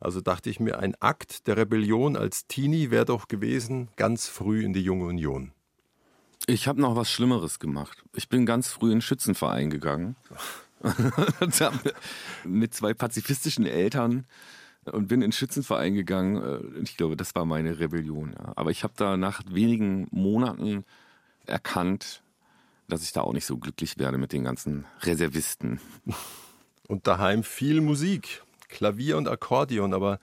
[0.00, 4.64] Also dachte ich mir, ein Akt der Rebellion als Teenie wäre doch gewesen, ganz früh
[4.64, 5.52] in die Junge Union.
[6.46, 8.04] Ich habe noch was Schlimmeres gemacht.
[8.14, 10.14] Ich bin ganz früh in den Schützenverein gegangen.
[12.44, 14.26] mit zwei pazifistischen Eltern
[14.84, 16.36] und bin in den Schützenverein gegangen.
[16.36, 18.36] Äh, ich glaube, das war meine Rebellion.
[18.38, 18.52] Ja.
[18.54, 20.84] Aber ich habe da nach wenigen Monaten
[21.46, 22.22] erkannt,
[22.88, 25.80] dass ich da auch nicht so glücklich werde mit den ganzen Reservisten.
[26.86, 30.20] Und daheim viel Musik, Klavier und Akkordeon, aber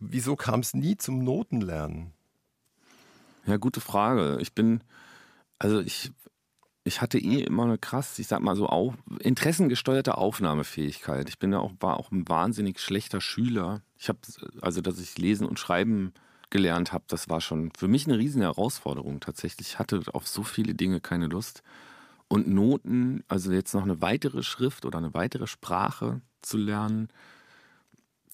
[0.00, 2.12] wieso kam es nie zum Notenlernen?
[3.46, 4.38] Ja, gute Frage.
[4.40, 4.80] Ich bin,
[5.58, 6.12] also ich
[6.86, 11.28] ich hatte eh immer eine krass, ich sag mal so, auf, interessengesteuerte Aufnahmefähigkeit.
[11.28, 13.82] Ich bin ja auch, war auch ein wahnsinnig schlechter Schüler.
[13.98, 14.20] Ich habe,
[14.60, 16.14] also, dass ich lesen und schreiben
[16.48, 19.68] gelernt habe, das war schon für mich eine riesen Herausforderung tatsächlich.
[19.70, 21.64] Ich hatte auf so viele Dinge keine Lust.
[22.28, 27.08] Und Noten, also jetzt noch eine weitere Schrift oder eine weitere Sprache zu lernen,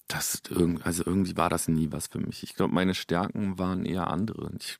[0.08, 0.42] das,
[0.82, 2.42] also irgendwie war das nie was für mich.
[2.42, 4.50] Ich glaube, meine Stärken waren eher andere.
[4.58, 4.78] Ich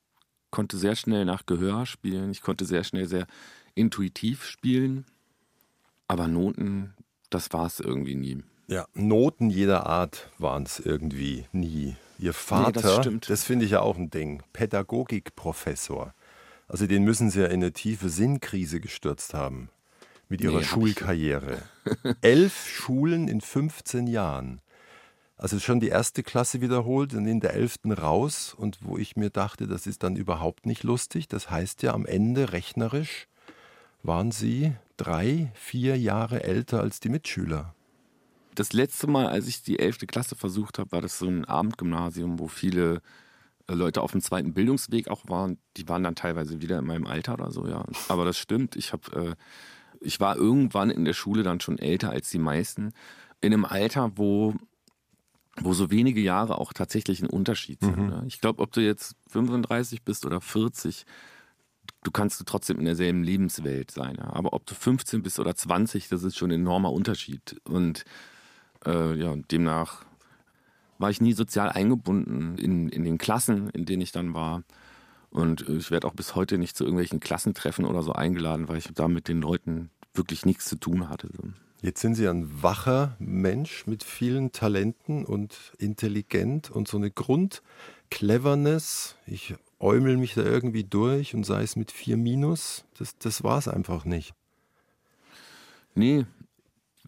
[0.53, 2.31] konnte sehr schnell nach Gehör spielen.
[2.31, 3.27] Ich konnte sehr schnell sehr
[3.75, 5.05] intuitiv spielen,
[6.07, 6.95] aber Noten,
[7.31, 8.45] das war es irgendwie nie.
[8.69, 11.97] Ja, Noten jeder Art waren es irgendwie nie.
[12.19, 16.15] Ihr Vater, nee, das, das finde ich ja auch ein Ding, Pädagogikprofessor.
[16.69, 19.69] Also den müssen sie ja in eine tiefe Sinnkrise gestürzt haben
[20.29, 21.63] mit ihrer nee, Schulkarriere.
[22.23, 24.62] Elf Schulen in 15 Jahren.
[25.43, 28.55] Also schon die erste Klasse wiederholt und in der elften raus.
[28.57, 31.27] Und wo ich mir dachte, das ist dann überhaupt nicht lustig.
[31.27, 33.27] Das heißt ja am Ende rechnerisch
[34.05, 37.75] waren Sie drei, vier Jahre älter als die Mitschüler.
[38.55, 42.39] Das letzte Mal, als ich die elfte Klasse versucht habe, war das so ein Abendgymnasium,
[42.39, 43.03] wo viele
[43.67, 45.59] äh, Leute auf dem zweiten Bildungsweg auch waren.
[45.77, 47.85] Die waren dann teilweise wieder in meinem Alter oder so, ja.
[48.09, 48.77] Aber das stimmt.
[48.77, 49.35] Ich habe, äh,
[50.01, 52.93] ich war irgendwann in der Schule dann schon älter als die meisten.
[53.41, 54.55] In einem Alter, wo
[55.61, 57.99] wo so wenige Jahre auch tatsächlich ein Unterschied sind.
[57.99, 58.07] Mhm.
[58.07, 58.25] Ne?
[58.27, 61.05] Ich glaube, ob du jetzt 35 bist oder 40,
[62.03, 64.17] du kannst trotzdem in derselben Lebenswelt sein.
[64.19, 64.33] Ja.
[64.33, 67.61] Aber ob du 15 bist oder 20, das ist schon ein enormer Unterschied.
[67.65, 68.05] Und
[68.87, 70.05] äh, ja, demnach
[70.99, 74.63] war ich nie sozial eingebunden in, in den Klassen, in denen ich dann war.
[75.31, 78.89] Und ich werde auch bis heute nicht zu irgendwelchen Klassentreffen oder so eingeladen, weil ich
[78.95, 81.29] da mit den Leuten wirklich nichts zu tun hatte.
[81.83, 89.17] Jetzt sind Sie ein wacher Mensch mit vielen Talenten und intelligent und so eine Grundcleverness.
[89.27, 93.59] Ich äumel mich da irgendwie durch und sei es mit vier Minus, das, das war
[93.59, 94.33] es einfach nicht.
[95.97, 96.25] Nee,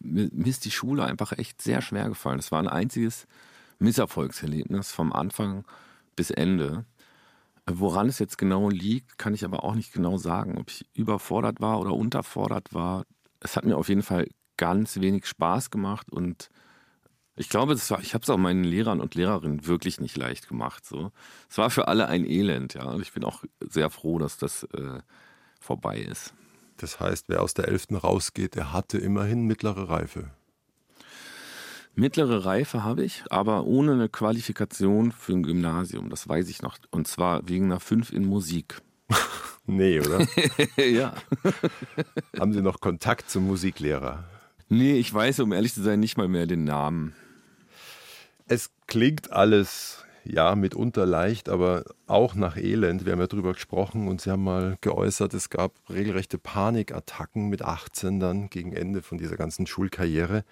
[0.01, 2.41] mir ist die Schule einfach echt sehr schwer gefallen.
[2.41, 3.29] Es war ein einziges
[3.79, 5.65] Misserfolgserlebnis vom Anfang
[6.17, 6.85] bis Ende.
[7.65, 10.59] Woran es jetzt genau liegt, kann ich aber auch nicht genau sagen.
[10.59, 13.05] Ob ich überfordert war oder unterfordert war.
[13.39, 16.51] Es hat mir auf jeden Fall ganz wenig Spaß gemacht und
[17.37, 20.87] ich glaube, war, ich habe es auch meinen Lehrern und Lehrerinnen wirklich nicht leicht gemacht.
[20.87, 21.11] So.
[21.51, 22.85] Es war für alle ein Elend, ja.
[22.85, 25.01] Und ich bin auch sehr froh, dass das äh,
[25.61, 26.33] vorbei ist.
[26.77, 28.03] Das heißt, wer aus der 11.
[28.05, 30.31] rausgeht, der hatte immerhin mittlere Reife.
[31.97, 36.11] Mittlere Reife habe ich, aber ohne eine Qualifikation für ein Gymnasium.
[36.11, 36.77] Das weiß ich noch.
[36.91, 38.81] Und zwar wegen einer 5 in Musik.
[39.67, 40.27] nee, oder?
[40.77, 41.15] ja.
[42.39, 44.25] Haben Sie noch Kontakt zum Musiklehrer?
[44.69, 47.15] Nee, ich weiß, um ehrlich zu sein, nicht mal mehr den Namen.
[48.47, 53.05] Es klingt alles, ja, mitunter leicht, aber auch nach Elend.
[53.05, 57.63] Wir haben ja drüber gesprochen und Sie haben mal geäußert, es gab regelrechte Panikattacken mit
[57.63, 60.45] 18 dann gegen Ende von dieser ganzen Schulkarriere.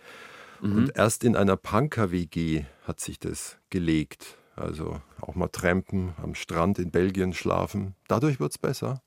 [0.60, 0.76] Mhm.
[0.76, 4.38] Und erst in einer Punker-WG hat sich das gelegt.
[4.54, 7.94] Also auch mal trampen, am Strand in Belgien schlafen.
[8.08, 9.02] Dadurch wird es besser.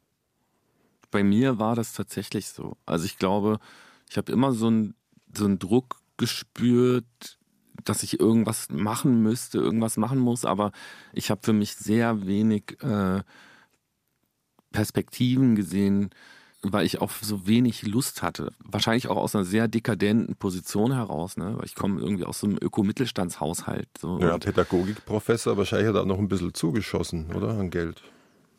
[1.11, 2.77] Bei mir war das tatsächlich so.
[2.85, 3.59] Also ich glaube,
[4.09, 4.95] ich habe immer so einen
[5.35, 7.37] so Druck gespürt,
[7.83, 10.71] dass ich irgendwas machen müsste, irgendwas machen muss, aber
[11.13, 13.21] ich habe für mich sehr wenig äh,
[14.71, 16.09] Perspektiven gesehen,
[16.61, 18.51] weil ich auch so wenig Lust hatte.
[18.59, 21.53] Wahrscheinlich auch aus einer sehr dekadenten Position heraus, ne?
[21.57, 23.89] weil ich komme irgendwie aus so einem Öko-Mittelstandshaushalt.
[23.99, 24.19] So.
[24.19, 27.49] Ja, Pädagogikprofessor, wahrscheinlich hat er noch ein bisschen zugeschossen, oder?
[27.49, 28.01] An Geld.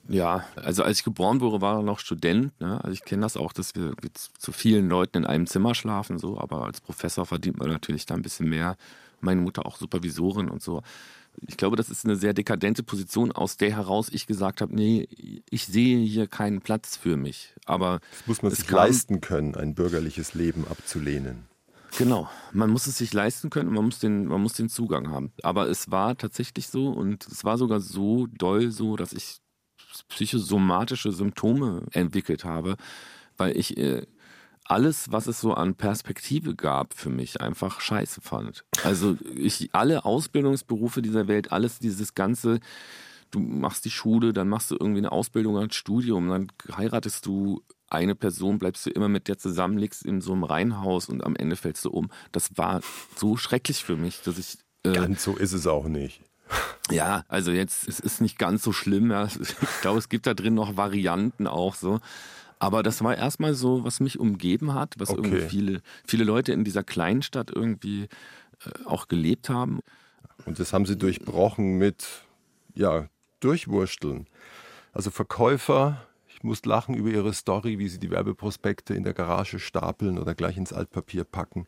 [0.08, 2.58] Ja, also als ich geboren wurde, war er noch Student.
[2.60, 2.82] Ne?
[2.82, 3.94] Also ich kenne das auch, dass wir
[4.38, 8.14] zu vielen Leuten in einem Zimmer schlafen, so, aber als Professor verdient man natürlich da
[8.14, 8.76] ein bisschen mehr.
[9.20, 10.82] Meine Mutter auch Supervisorin und so
[11.46, 15.08] ich glaube, das ist eine sehr dekadente Position, aus der heraus ich gesagt habe, nee,
[15.50, 17.54] ich sehe hier keinen Platz für mich.
[17.64, 21.46] Aber das muss man sich leisten können, ein bürgerliches Leben abzulehnen.
[21.98, 25.32] Genau, man muss es sich leisten können, man muss den, man muss den Zugang haben.
[25.42, 29.38] Aber es war tatsächlich so und es war sogar so doll so, dass ich
[30.04, 32.76] psychosomatische Symptome entwickelt habe,
[33.36, 34.06] weil ich äh,
[34.68, 38.64] alles, was es so an Perspektive gab für mich, einfach scheiße fand.
[38.82, 42.58] Also ich, alle Ausbildungsberufe dieser Welt, alles dieses ganze,
[43.30, 47.62] du machst die Schule, dann machst du irgendwie eine Ausbildung, ein Studium, dann heiratest du
[47.88, 51.36] eine Person, bleibst du immer mit der zusammen, liegst in so einem Reihenhaus und am
[51.36, 52.10] Ende fällst du um.
[52.32, 52.80] Das war
[53.16, 54.58] so schrecklich für mich, dass ich.
[54.82, 56.22] Äh, Ganz so ist es auch nicht.
[56.90, 59.10] Ja, also jetzt, es ist nicht ganz so schlimm.
[59.10, 59.28] Ja.
[59.38, 62.00] Ich glaube, es gibt da drin noch Varianten auch so.
[62.58, 65.20] Aber das war erstmal so, was mich umgeben hat, was okay.
[65.28, 69.80] irgendwie viele, viele Leute in dieser Kleinstadt irgendwie äh, auch gelebt haben.
[70.46, 72.06] Und das haben sie durchbrochen mit,
[72.74, 73.08] ja,
[73.40, 74.26] Durchwursteln.
[74.92, 79.58] Also Verkäufer, ich muss lachen über ihre Story, wie sie die Werbeprospekte in der Garage
[79.58, 81.66] stapeln oder gleich ins Altpapier packen.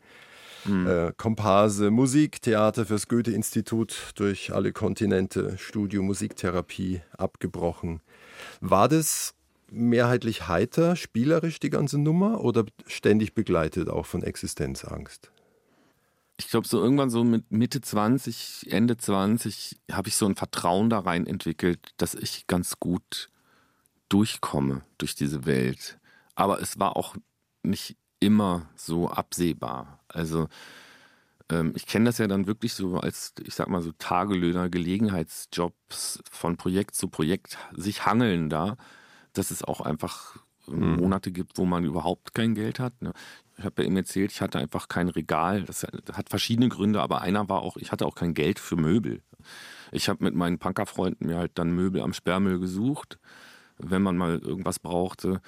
[0.65, 0.87] Mhm.
[0.87, 8.01] Äh, Komparse, Musik, Theater fürs Goethe-Institut durch alle Kontinente, Studio Musiktherapie abgebrochen.
[8.61, 9.33] War das
[9.71, 15.31] mehrheitlich heiter, spielerisch die ganze Nummer oder ständig begleitet auch von Existenzangst?
[16.37, 20.89] Ich glaube, so irgendwann so mit Mitte 20, Ende 20 habe ich so ein Vertrauen
[20.89, 23.29] da rein entwickelt, dass ich ganz gut
[24.07, 25.99] durchkomme durch diese Welt.
[26.35, 27.15] Aber es war auch
[27.61, 29.98] nicht immer so absehbar.
[30.09, 30.47] Also
[31.49, 36.21] ähm, ich kenne das ja dann wirklich so als, ich sag mal so Tagelöhner, Gelegenheitsjobs
[36.29, 38.77] von Projekt zu Projekt sich hangeln da
[39.33, 40.97] dass es auch einfach mhm.
[40.97, 43.01] Monate gibt, wo man überhaupt kein Geld hat.
[43.01, 43.13] Ne?
[43.57, 45.63] Ich habe ja eben erzählt, ich hatte einfach kein Regal.
[45.63, 49.21] Das hat verschiedene Gründe, aber einer war auch, ich hatte auch kein Geld für Möbel.
[49.91, 53.19] Ich habe mit meinen Punkerfreunden mir halt dann Möbel am Sperrmüll gesucht,
[53.77, 55.41] wenn man mal irgendwas brauchte.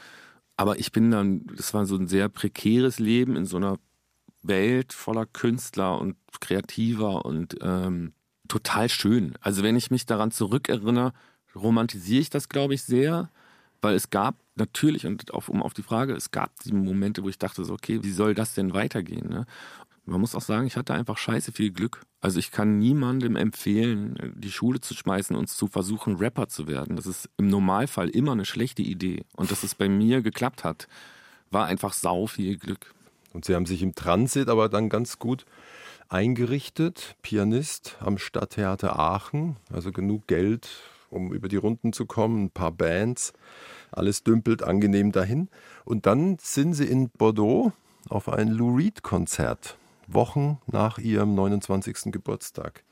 [0.58, 3.78] Aber ich bin dann, das war so ein sehr prekäres Leben in so einer
[4.44, 8.14] Welt voller Künstler und Kreativer und ähm,
[8.48, 9.36] total schön.
[9.42, 11.14] Also wenn ich mich daran zurückerinnere,
[11.56, 13.30] romantisiere ich das, glaube ich, sehr.
[13.82, 17.30] Weil es gab natürlich, und auf, um auf die Frage, es gab die Momente, wo
[17.30, 19.28] ich dachte so, okay, wie soll das denn weitergehen?
[19.28, 19.48] Ne?
[20.06, 22.02] Man muss auch sagen, ich hatte einfach scheiße viel Glück.
[22.20, 26.96] Also ich kann niemandem empfehlen, die Schule zu schmeißen und zu versuchen, Rapper zu werden.
[26.96, 29.26] Das ist im Normalfall immer eine schlechte Idee.
[29.36, 30.88] Und dass es bei mir geklappt hat,
[31.50, 32.94] war einfach sau viel Glück.
[33.34, 35.46] Und Sie haben sich im Transit aber dann ganz gut
[36.10, 40.68] eingerichtet, Pianist am Stadttheater Aachen, also genug Geld
[41.12, 43.34] um über die Runden zu kommen, ein paar Bands,
[43.92, 45.50] alles dümpelt angenehm dahin.
[45.86, 47.74] Und dann sind sie in Bordeaux
[48.10, 49.78] auf ein Lou Reed-Konzert,
[50.08, 52.12] Wochen nach ihrem 29.
[52.12, 52.84] Geburtstag.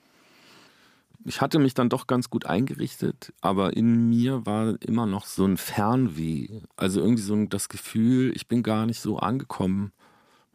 [1.25, 5.45] Ich hatte mich dann doch ganz gut eingerichtet, aber in mir war immer noch so
[5.45, 6.61] ein Fernweh.
[6.77, 9.91] Also irgendwie so das Gefühl, ich bin gar nicht so angekommen,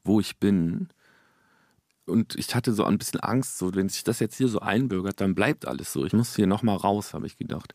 [0.04, 0.88] wo ich bin.
[2.06, 5.20] und ich hatte so ein bisschen Angst, so wenn sich das jetzt hier so einbürgert,
[5.20, 6.04] dann bleibt alles so.
[6.04, 7.74] Ich muss hier nochmal raus, habe ich gedacht.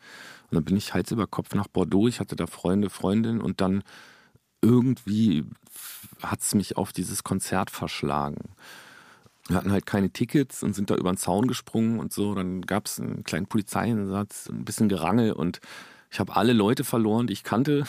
[0.50, 2.08] Und dann bin ich Hals über Kopf nach Bordeaux.
[2.08, 3.84] Ich hatte da Freunde, Freundinnen und dann
[4.62, 5.46] irgendwie
[6.22, 8.56] hat es mich auf dieses Konzert verschlagen.
[9.48, 12.36] Wir hatten halt keine Tickets und sind da über den Zaun gesprungen und so.
[12.36, 15.60] Dann gab es einen kleinen Polizeieinsatz, ein bisschen Gerangel und
[16.12, 17.86] ich habe alle Leute verloren, die ich kannte.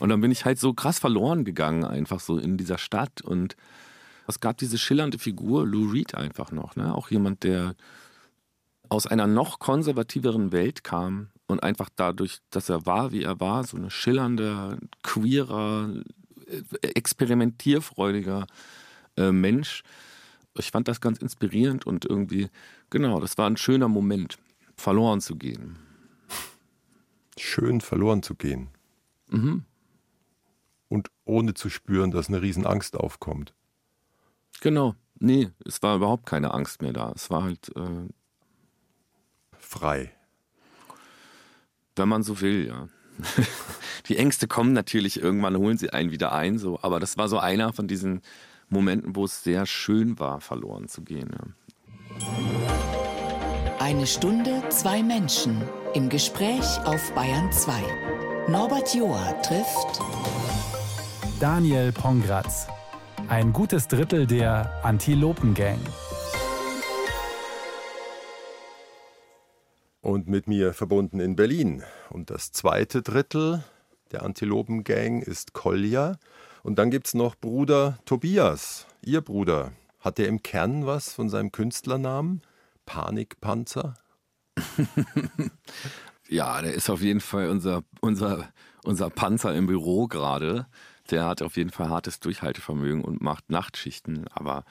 [0.00, 3.22] Und dann bin ich halt so krass verloren gegangen, einfach so in dieser Stadt.
[3.22, 3.56] Und
[4.26, 6.76] es gab diese schillernde Figur, Lou Reed einfach noch.
[6.76, 6.94] Ne?
[6.94, 7.74] Auch jemand, der
[8.88, 13.64] aus einer noch konservativeren Welt kam und einfach dadurch, dass er war, wie er war,
[13.64, 15.90] so ein schillernder, queerer,
[16.46, 18.46] äh, experimentierfreudiger
[19.16, 19.82] äh, Mensch.
[20.56, 22.48] Ich fand das ganz inspirierend und irgendwie,
[22.90, 24.38] genau, das war ein schöner Moment,
[24.76, 25.76] verloren zu gehen.
[27.38, 28.68] Schön verloren zu gehen.
[29.30, 29.64] Mhm.
[30.94, 33.52] Und ohne zu spüren, dass eine Riesenangst aufkommt.
[34.60, 34.94] Genau.
[35.18, 37.10] Nee, es war überhaupt keine Angst mehr da.
[37.16, 37.68] Es war halt.
[37.74, 38.06] Äh,
[39.58, 40.12] Frei.
[41.96, 42.88] Wenn man so will, ja.
[44.06, 46.78] Die Ängste kommen natürlich irgendwann, holen sie einen wieder ein, so.
[46.80, 48.20] Aber das war so einer von diesen
[48.68, 51.30] Momenten, wo es sehr schön war, verloren zu gehen.
[51.32, 52.24] Ja.
[53.80, 55.60] Eine Stunde, zwei Menschen
[55.94, 58.46] im Gespräch auf Bayern 2.
[58.46, 60.00] Norbert Joa trifft
[61.40, 62.68] Daniel Pongratz.
[63.28, 65.80] Ein gutes Drittel der Antilopen-Gang.
[70.00, 71.82] Und mit mir verbunden in Berlin.
[72.10, 73.64] Und das zweite Drittel
[74.12, 76.18] der Antilopen-Gang ist Kolja.
[76.62, 79.72] Und dann gibt es noch Bruder Tobias, ihr Bruder.
[79.98, 82.42] Hat der im Kern was von seinem Künstlernamen?
[82.86, 83.94] Panikpanzer?
[86.28, 88.48] ja, der ist auf jeden Fall unser, unser,
[88.84, 90.66] unser Panzer im Büro gerade.
[91.10, 94.64] Der hat auf jeden Fall hartes Durchhaltevermögen und macht Nachtschichten, aber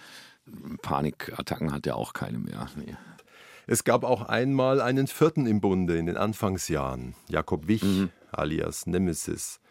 [0.81, 2.67] Panikattacken hat er auch keine mehr.
[2.75, 2.95] Nee.
[3.65, 8.09] Es gab auch einmal einen vierten im Bunde in den Anfangsjahren, Jakob Wich mhm.
[8.31, 9.61] alias Nemesis.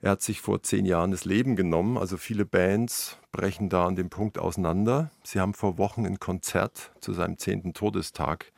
[0.00, 3.96] Er hat sich vor zehn Jahren das Leben genommen, also viele Bands brechen da an
[3.96, 5.10] dem Punkt auseinander.
[5.24, 8.52] Sie haben vor Wochen ein Konzert zu seinem zehnten Todestag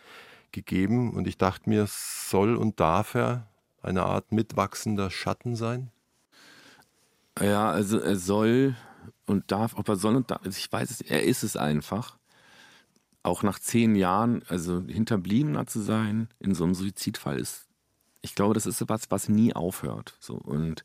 [0.53, 3.47] gegeben und ich dachte mir, soll und darf er
[3.81, 5.91] eine Art mitwachsender Schatten sein?
[7.41, 8.77] Ja, also er soll
[9.27, 12.19] und darf, ob er soll und darf, ich weiß es, er ist es einfach.
[13.23, 17.67] Auch nach zehn Jahren, also Hinterbliebener zu sein in so einem Suizidfall ist,
[18.23, 20.15] ich glaube, das ist was, was nie aufhört.
[20.21, 20.85] So und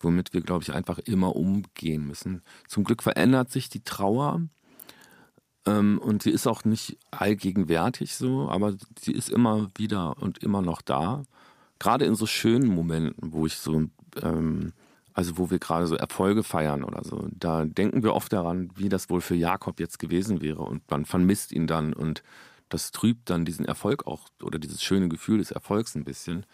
[0.00, 2.42] womit wir, glaube ich, einfach immer umgehen müssen.
[2.66, 4.42] Zum Glück verändert sich die Trauer
[5.66, 10.62] ähm, und sie ist auch nicht allgegenwärtig so, aber sie ist immer wieder und immer
[10.62, 11.22] noch da.
[11.78, 13.84] Gerade in so schönen Momenten, wo ich so
[14.20, 14.72] ähm,
[15.14, 18.88] also wo wir gerade so Erfolge feiern oder so, da denken wir oft daran, wie
[18.88, 22.22] das wohl für Jakob jetzt gewesen wäre und man vermisst ihn dann und
[22.68, 26.46] das trübt dann diesen Erfolg auch oder dieses schöne Gefühl des Erfolgs ein bisschen.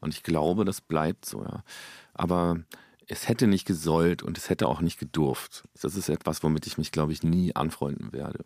[0.00, 1.62] Und ich glaube, das bleibt so, ja.
[2.14, 2.58] Aber
[3.06, 5.62] es hätte nicht gesollt und es hätte auch nicht gedurft.
[5.80, 8.44] Das ist etwas, womit ich mich, glaube ich, nie anfreunden werde.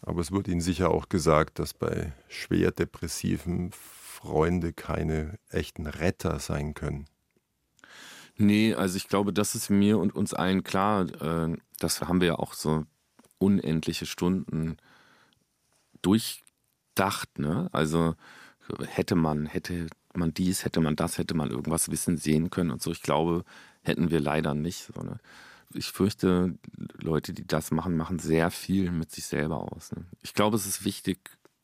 [0.00, 6.38] Aber es wird Ihnen sicher auch gesagt, dass bei schwer depressiven Freunde keine echten Retter
[6.38, 7.06] sein können.
[8.38, 11.06] Nee, also ich glaube, das ist mir und uns allen klar.
[11.20, 12.84] Äh, das haben wir ja auch so
[13.38, 14.76] unendliche Stunden
[16.02, 17.38] durchdacht.
[17.38, 17.68] Ne?
[17.72, 18.14] Also
[18.86, 22.80] hätte man, hätte man dies, hätte man das, hätte man irgendwas wissen, sehen können und
[22.80, 22.92] so.
[22.92, 23.44] Ich glaube,
[23.82, 24.88] hätten wir leider nicht.
[24.94, 25.18] So, ne?
[25.74, 26.56] Ich fürchte,
[26.94, 29.90] Leute, die das machen, machen sehr viel mit sich selber aus.
[29.90, 30.04] Ne?
[30.22, 31.18] Ich glaube, es ist wichtig,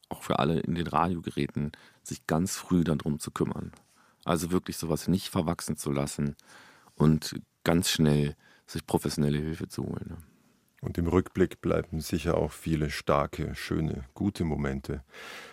[0.08, 1.70] auch für alle in den Radiogeräten,
[2.02, 3.70] sich ganz früh darum zu kümmern.
[4.24, 6.34] Also wirklich sowas nicht verwachsen zu lassen
[6.96, 8.36] und ganz schnell
[8.66, 10.16] sich professionelle Hilfe zu holen.
[10.80, 15.02] Und im Rückblick bleiben sicher auch viele starke, schöne, gute Momente.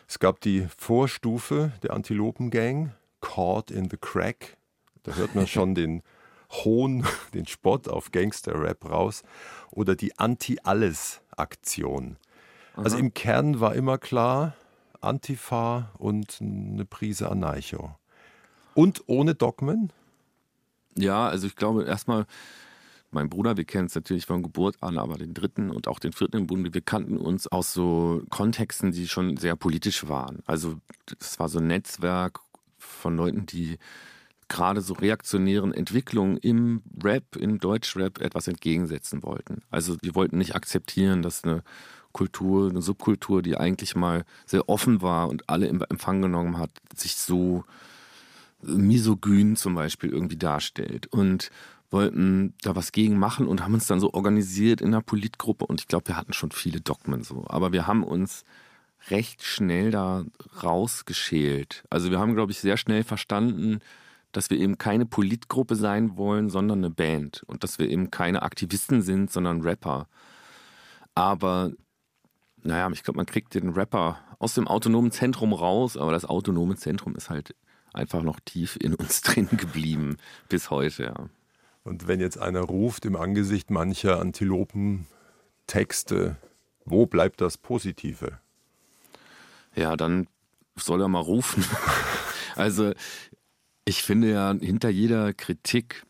[0.07, 4.57] Es gab die Vorstufe der Antilopen-Gang, Caught in the Crack.
[5.03, 6.03] Da hört man schon den
[6.51, 9.23] Hohn, den Spott auf Gangster-Rap raus.
[9.69, 12.17] Oder die Anti-Alles-Aktion.
[12.75, 14.55] Also im Kern war immer klar,
[14.99, 17.95] Antifa und eine Prise Anarcho.
[18.73, 19.93] Und ohne Dogmen?
[20.97, 22.25] Ja, also ich glaube erstmal,
[23.11, 26.13] mein Bruder, wir kennen es natürlich von Geburt an, aber den dritten und auch den
[26.13, 30.39] vierten im Bunde, wir kannten uns aus so Kontexten, die schon sehr politisch waren.
[30.45, 30.79] Also
[31.19, 32.39] es war so ein Netzwerk
[32.77, 33.77] von Leuten, die
[34.47, 39.61] gerade so reaktionären Entwicklungen im Rap, im Deutschrap etwas entgegensetzen wollten.
[39.71, 41.63] Also wir wollten nicht akzeptieren, dass eine
[42.11, 46.71] Kultur, eine Subkultur, die eigentlich mal sehr offen war und alle im Empfang genommen hat,
[46.93, 47.63] sich so
[48.63, 51.07] misogyn zum Beispiel irgendwie darstellt.
[51.07, 51.51] Und
[51.91, 55.81] wollten da was gegen machen und haben uns dann so organisiert in einer Politgruppe und
[55.81, 57.43] ich glaube, wir hatten schon viele Dogmen so.
[57.47, 58.45] Aber wir haben uns
[59.09, 60.23] recht schnell da
[60.63, 61.83] rausgeschält.
[61.89, 63.79] Also wir haben, glaube ich, sehr schnell verstanden,
[64.31, 68.43] dass wir eben keine Politgruppe sein wollen, sondern eine Band und dass wir eben keine
[68.43, 70.07] Aktivisten sind, sondern Rapper.
[71.13, 71.71] Aber
[72.63, 76.77] naja, ich glaube, man kriegt den Rapper aus dem autonomen Zentrum raus, aber das autonome
[76.77, 77.55] Zentrum ist halt
[77.93, 80.17] einfach noch tief in uns drin geblieben
[80.49, 81.29] bis heute, ja.
[81.83, 86.35] Und wenn jetzt einer ruft im Angesicht mancher Antilopen-Texte,
[86.85, 88.37] wo bleibt das Positive?
[89.75, 90.27] Ja, dann
[90.75, 91.65] soll er mal rufen.
[92.55, 92.93] also,
[93.85, 96.05] ich finde ja, hinter jeder Kritik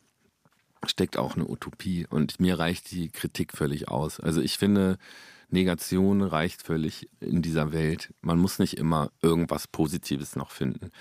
[0.86, 4.20] steckt auch eine Utopie und mir reicht die Kritik völlig aus.
[4.20, 4.98] Also, ich finde,
[5.52, 8.14] Negation reicht völlig in dieser Welt.
[8.22, 10.92] Man muss nicht immer irgendwas Positives noch finden.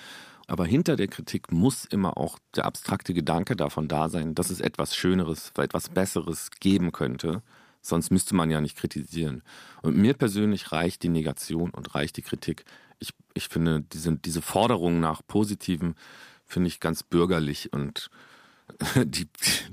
[0.50, 4.58] Aber hinter der Kritik muss immer auch der abstrakte Gedanke davon da sein, dass es
[4.60, 7.42] etwas Schöneres, etwas Besseres geben könnte.
[7.82, 9.42] Sonst müsste man ja nicht kritisieren.
[9.82, 12.64] Und mir persönlich reicht die Negation und reicht die Kritik.
[12.98, 15.94] Ich, ich finde diese, diese Forderung nach Positiven
[16.46, 18.10] finde ich ganz bürgerlich und
[18.96, 19.28] die,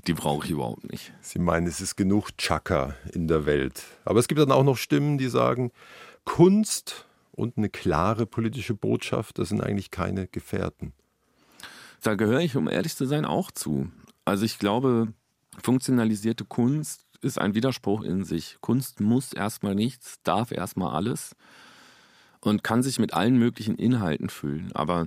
[0.06, 1.12] die brauche ich überhaupt nicht.
[1.20, 3.82] Sie meinen, es ist genug Chaka in der Welt.
[4.04, 5.72] Aber es gibt dann auch noch Stimmen, die sagen,
[6.24, 7.07] Kunst
[7.38, 10.92] und eine klare politische Botschaft, das sind eigentlich keine Gefährten.
[12.02, 13.90] Da gehöre ich, um ehrlich zu sein, auch zu.
[14.24, 15.12] Also ich glaube,
[15.62, 18.58] funktionalisierte Kunst ist ein Widerspruch in sich.
[18.60, 21.36] Kunst muss erstmal nichts, darf erstmal alles
[22.40, 24.70] und kann sich mit allen möglichen Inhalten füllen.
[24.74, 25.06] Aber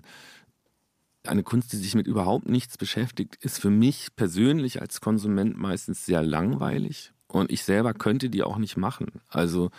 [1.24, 6.06] eine Kunst, die sich mit überhaupt nichts beschäftigt, ist für mich persönlich als Konsument meistens
[6.06, 9.22] sehr langweilig und ich selber könnte die auch nicht machen.
[9.28, 9.70] Also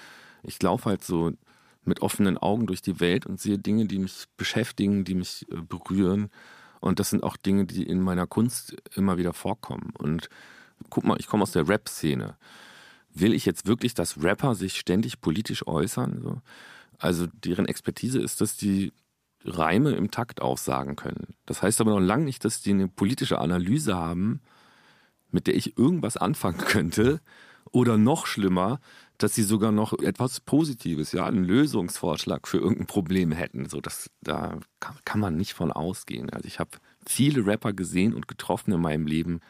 [0.42, 1.32] ich laufe halt so
[1.84, 5.60] mit offenen Augen durch die Welt und sehe Dinge, die mich beschäftigen, die mich äh,
[5.60, 6.30] berühren.
[6.80, 9.92] Und das sind auch Dinge, die in meiner Kunst immer wieder vorkommen.
[9.98, 10.28] Und
[10.90, 12.36] guck mal, ich komme aus der Rap-Szene.
[13.14, 16.42] Will ich jetzt wirklich, dass Rapper sich ständig politisch äußern?
[16.98, 18.92] Also deren Expertise ist, dass die
[19.44, 21.34] Reime im Takt aufsagen können.
[21.46, 24.40] Das heißt aber noch lange nicht, dass die eine politische Analyse haben,
[25.30, 27.20] mit der ich irgendwas anfangen könnte.
[27.70, 28.80] Oder noch schlimmer,
[29.22, 33.68] dass sie sogar noch etwas Positives, ja, einen Lösungsvorschlag für irgendein Problem hätten.
[33.68, 36.30] So, das, da kann, kann man nicht von ausgehen.
[36.30, 36.70] Also ich habe
[37.06, 39.40] viele Rapper gesehen und getroffen in meinem Leben.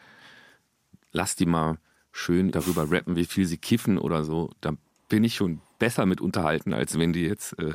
[1.11, 1.77] Lass die mal
[2.11, 4.51] schön darüber rappen, wie viel sie kiffen oder so.
[4.61, 4.73] Da
[5.09, 7.73] bin ich schon besser mit unterhalten, als wenn die jetzt äh,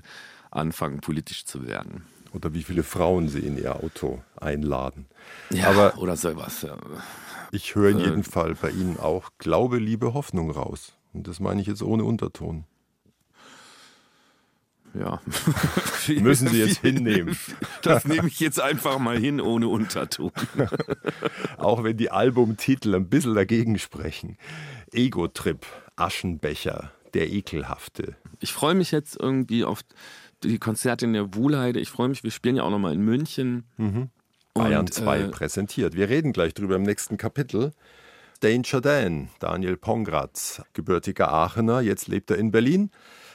[0.51, 2.05] anfangen, politisch zu werden.
[2.33, 5.07] Oder wie viele Frauen sie in ihr Auto einladen.
[5.51, 6.63] Ja, Aber oder sowas.
[6.63, 6.77] Ja.
[7.51, 10.93] Ich höre in äh, jedem äh, Fall bei Ihnen auch Glaube, Liebe, Hoffnung raus.
[11.13, 12.65] Und das meine ich jetzt ohne Unterton.
[14.95, 15.21] Ja.
[16.21, 17.37] Müssen Sie jetzt hinnehmen.
[17.83, 20.33] Das nehme ich jetzt einfach mal hin ohne Unterton.
[21.57, 24.39] Auch wenn die Albumtitel ein bisschen dagegen sprechen.
[24.93, 25.65] Ego-Trip,
[25.97, 28.17] Aschenbecher, der Ekelhafte.
[28.41, 29.83] Ich freue mich jetzt irgendwie auf
[30.43, 31.81] die Konzerte in der Wuhlheide.
[31.81, 33.65] Ich freue mich, wir spielen ja auch nochmal in München.
[33.77, 34.11] Mhm.
[34.55, 35.95] Bayern 2 äh, präsentiert.
[35.95, 37.73] Wir reden gleich drüber im nächsten Kapitel.
[38.41, 42.91] Danger Dan, Daniel Pongratz, gebürtiger Aachener, jetzt lebt er in Berlin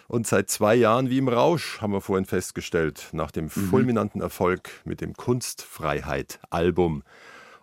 [0.07, 3.49] und seit zwei Jahren wie im Rausch, haben wir vorhin festgestellt, nach dem mhm.
[3.49, 7.03] fulminanten Erfolg mit dem Kunstfreiheit-Album.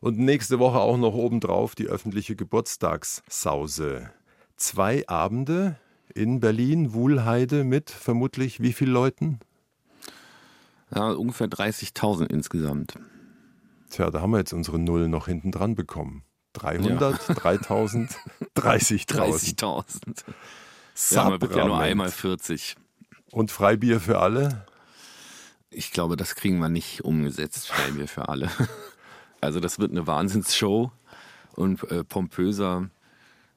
[0.00, 4.10] Und nächste Woche auch noch obendrauf die öffentliche Geburtstagssause.
[4.56, 5.76] Zwei Abende
[6.14, 9.40] in Berlin, Wuhlheide mit vermutlich wie vielen Leuten?
[10.94, 12.96] Ja, ungefähr 30.000 insgesamt.
[13.90, 16.22] Tja, da haben wir jetzt unsere Null noch hinten dran bekommen.
[16.54, 17.34] 300, ja.
[17.34, 18.10] 3000,
[18.56, 19.58] 30.000.
[19.58, 20.24] 30.000.
[21.10, 22.76] Ja, man wird ja nur einmal 40.
[23.30, 24.66] Und Freibier für alle?
[25.70, 28.50] Ich glaube, das kriegen wir nicht umgesetzt, Freibier für alle.
[29.42, 30.92] Also das wird eine Wahnsinnsshow
[31.54, 32.90] und äh, pompöser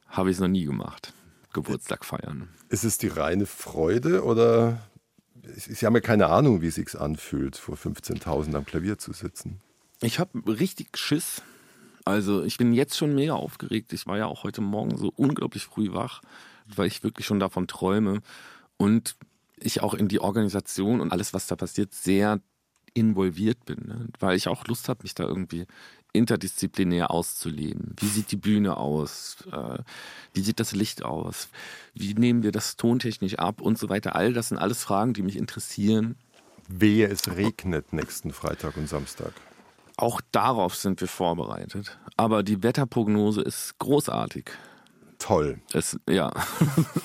[0.07, 1.11] habe ich es noch nie gemacht.
[1.51, 2.47] Geburtstag feiern.
[2.69, 4.79] Ist es die reine Freude oder
[5.55, 9.59] Sie haben ja keine Ahnung, wie es sich anfühlt, vor 15.000 am Klavier zu sitzen?
[10.01, 11.41] Ich habe richtig Schiss.
[12.05, 13.93] Also ich bin jetzt schon mega aufgeregt.
[13.93, 16.21] Ich war ja auch heute Morgen so unglaublich früh wach,
[16.65, 18.21] weil ich wirklich schon davon träume
[18.77, 19.15] und
[19.57, 22.41] ich auch in die Organisation und alles, was da passiert, sehr
[22.93, 24.07] involviert bin, ne?
[24.19, 25.65] weil ich auch Lust habe, mich da irgendwie
[26.11, 27.95] interdisziplinär auszuleben.
[27.99, 29.37] Wie sieht die Bühne aus?
[29.51, 29.79] Äh,
[30.33, 31.49] wie sieht das Licht aus?
[31.95, 34.15] Wie nehmen wir das tontechnisch ab und so weiter?
[34.15, 36.15] All das sind alles Fragen, die mich interessieren.
[36.67, 39.33] Wehe, es regnet nächsten Freitag und Samstag.
[39.97, 41.97] Auch darauf sind wir vorbereitet.
[42.17, 44.49] Aber die Wetterprognose ist großartig.
[45.19, 45.61] Toll.
[45.73, 46.31] Es, ja.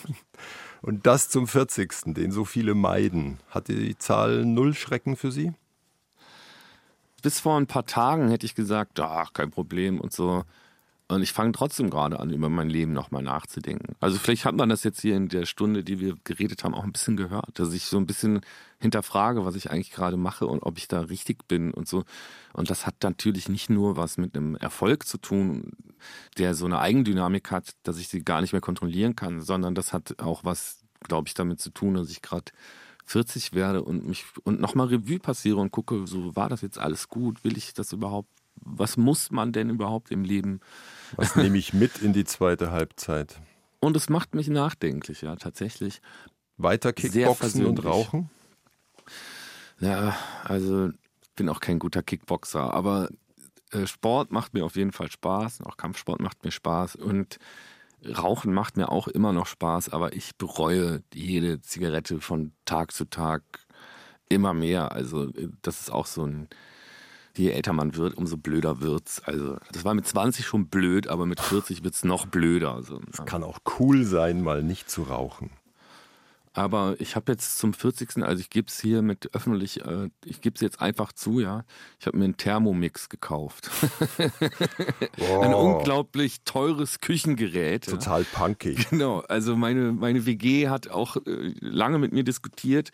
[0.83, 3.39] Und das zum 40., den so viele meiden.
[3.51, 5.53] Hat die Zahl null Schrecken für Sie?
[7.23, 10.45] Bis vor ein paar Tagen hätte ich gesagt, ach, kein Problem und so.
[11.11, 13.97] Und ich fange trotzdem gerade an, über mein Leben nochmal nachzudenken.
[13.99, 16.85] Also vielleicht hat man das jetzt hier in der Stunde, die wir geredet haben, auch
[16.85, 18.43] ein bisschen gehört, dass ich so ein bisschen
[18.79, 22.05] hinterfrage, was ich eigentlich gerade mache und ob ich da richtig bin und so.
[22.53, 25.73] Und das hat natürlich nicht nur was mit einem Erfolg zu tun,
[26.37, 29.95] der so eine Eigendynamik hat, dass ich sie gar nicht mehr kontrollieren kann, sondern das
[29.95, 32.53] hat auch was, glaube ich, damit zu tun, dass ich gerade
[33.07, 37.09] 40 werde und mich und nochmal Revue passiere und gucke, so war das jetzt alles
[37.09, 38.29] gut, will ich das überhaupt
[38.71, 40.61] was muss man denn überhaupt im Leben?
[41.17, 43.41] Was nehme ich mit in die zweite Halbzeit?
[43.81, 46.01] Und es macht mich nachdenklich, ja, tatsächlich.
[46.57, 48.29] Weiter Kickboxen und Rauchen?
[49.79, 50.91] Ja, also
[51.37, 53.09] bin auch kein guter Kickboxer, aber
[53.71, 57.39] äh, Sport macht mir auf jeden Fall Spaß, auch Kampfsport macht mir Spaß und
[58.05, 63.05] Rauchen macht mir auch immer noch Spaß, aber ich bereue jede Zigarette von Tag zu
[63.05, 63.43] Tag
[64.29, 64.93] immer mehr.
[64.93, 66.49] Also äh, das ist auch so ein
[67.39, 69.21] je älter man wird, umso blöder wird's.
[69.25, 72.75] Also, das war mit 20 schon blöd, aber mit 40 wird's noch blöder.
[72.75, 75.51] Also, es kann auch cool sein, mal nicht zu rauchen.
[76.59, 78.25] Aber ich habe jetzt zum 40.
[78.25, 81.65] Also ich gebe es hier mit öffentlich, äh, ich gebe es jetzt einfach zu, ja.
[82.01, 83.71] Ich habe mir einen Thermomix gekauft.
[85.21, 85.41] oh.
[85.41, 87.85] Ein unglaublich teures Küchengerät.
[87.85, 88.91] Total punkig.
[88.91, 89.21] Genau.
[89.21, 92.91] Also meine, meine WG hat auch äh, lange mit mir diskutiert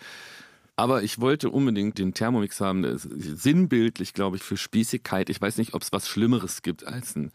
[0.76, 2.82] aber ich wollte unbedingt den Thermomix haben.
[2.82, 5.30] Das ist sinnbildlich, glaube ich, für Spießigkeit.
[5.30, 7.30] Ich weiß nicht, ob es was Schlimmeres gibt als ein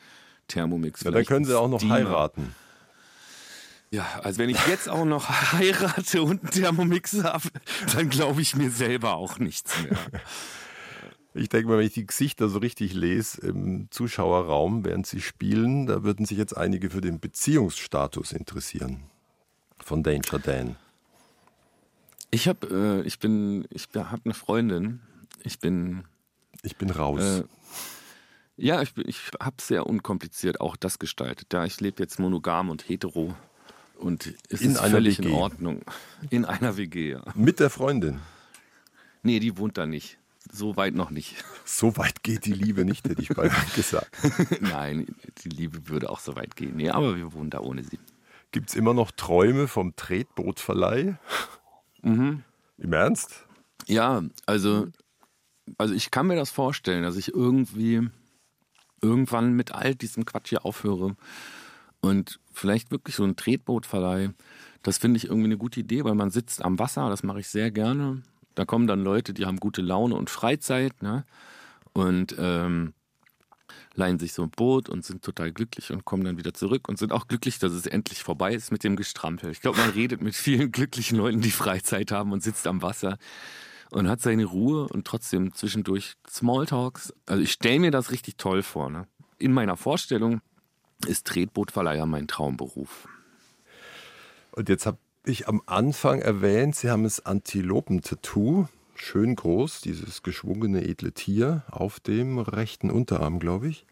[0.48, 1.04] Thermomix.
[1.04, 1.96] Ja, dann können Sie auch noch Steamer.
[1.96, 2.56] heiraten.
[3.92, 7.50] Ja, also wenn ich jetzt auch noch heirate und einen Thermomix habe,
[7.94, 9.98] dann glaube ich mir selber auch nichts mehr.
[11.34, 15.86] Ich denke mal, wenn ich die Gesichter so richtig lese im Zuschauerraum, während sie spielen,
[15.86, 19.04] da würden sich jetzt einige für den Beziehungsstatus interessieren.
[19.78, 20.76] Von Danger Dan.
[22.32, 25.00] Ich habe, äh, ich bin, ich habe eine Freundin.
[25.44, 26.04] Ich bin.
[26.62, 27.22] Ich bin raus.
[27.22, 27.44] Äh,
[28.58, 31.54] ja, ich, ich habe sehr unkompliziert auch das gestaltet.
[31.54, 33.34] Ja, ich lebe jetzt monogam und hetero
[33.96, 35.30] und es in ist völlig WG.
[35.30, 35.82] in Ordnung.
[36.30, 37.24] In einer WG, ja.
[37.36, 38.20] Mit der Freundin?
[39.24, 40.18] Nee, die wohnt da nicht.
[40.52, 41.36] So weit noch nicht.
[41.70, 44.18] So weit geht die Liebe nicht, hätte ich beinahe gesagt.
[44.60, 45.06] Nein,
[45.44, 46.76] die Liebe würde auch so weit gehen.
[46.76, 48.00] Nee, aber wir wohnen da ohne sie.
[48.52, 51.20] Gibt es immer noch Träume vom Tretbootverleih?
[52.02, 52.44] Mhm.
[52.78, 53.46] Im Ernst?
[53.88, 54.88] Ja, also,
[55.78, 58.08] also ich kann mir das vorstellen, dass ich irgendwie
[59.02, 61.16] irgendwann mit all diesem Quatsch hier aufhöre
[62.02, 64.32] und vielleicht wirklich so ein Tretbootverleih.
[64.84, 67.48] Das finde ich irgendwie eine gute Idee, weil man sitzt am Wasser, das mache ich
[67.48, 68.22] sehr gerne.
[68.56, 71.26] Da kommen dann Leute, die haben gute Laune und Freizeit, ne?
[71.94, 72.94] Und ähm,
[73.96, 76.98] leihen sich so ein Boot und sind total glücklich und kommen dann wieder zurück und
[76.98, 79.52] sind auch glücklich, dass es endlich vorbei ist mit dem Gestrampel.
[79.52, 83.18] Ich glaube, man redet mit vielen glücklichen Leuten, die Freizeit haben und sitzt am Wasser
[83.92, 87.14] und hat seine Ruhe und trotzdem zwischendurch Smalltalks.
[87.26, 88.90] Also ich stelle mir das richtig toll vor.
[88.90, 89.08] Ne?
[89.38, 90.42] In meiner Vorstellung
[91.08, 93.08] ist Tretbootverleiher mein Traumberuf.
[94.52, 98.68] Und jetzt habe ich am Anfang erwähnt, Sie haben das Antilopentattoo
[99.02, 103.86] schön groß, dieses geschwungene edle Tier auf dem rechten Unterarm, glaube ich.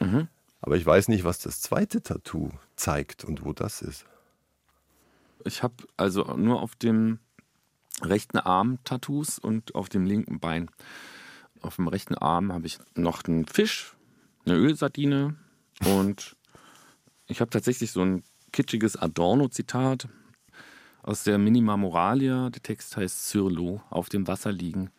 [0.00, 0.28] Mhm.
[0.60, 4.06] Aber ich weiß nicht, was das zweite Tattoo zeigt und wo das ist.
[5.44, 7.18] Ich habe also nur auf dem
[8.02, 10.70] rechten Arm Tattoos und auf dem linken Bein.
[11.62, 13.96] Auf dem rechten Arm habe ich noch einen Fisch,
[14.44, 15.36] eine Ölsardine
[15.84, 16.36] und
[17.26, 18.22] ich habe tatsächlich so ein
[18.52, 20.08] kitschiges Adorno-Zitat
[21.06, 22.50] aus der Minima Moralia.
[22.50, 24.90] Der Text heißt Sur auf dem Wasser liegen.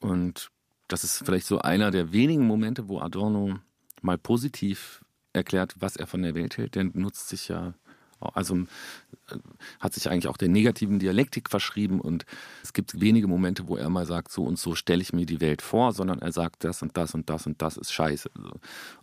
[0.00, 0.50] Und
[0.86, 3.58] das ist vielleicht so einer der wenigen Momente, wo Adorno
[4.02, 5.02] mal positiv
[5.32, 6.74] erklärt, was er von der Welt hält.
[6.74, 7.74] Der nutzt sich ja,
[8.20, 9.38] also äh,
[9.80, 12.26] hat sich eigentlich auch der negativen Dialektik verschrieben und
[12.62, 15.40] es gibt wenige Momente, wo er mal sagt, so und so stelle ich mir die
[15.40, 18.30] Welt vor, sondern er sagt, das und das und das und das ist scheiße.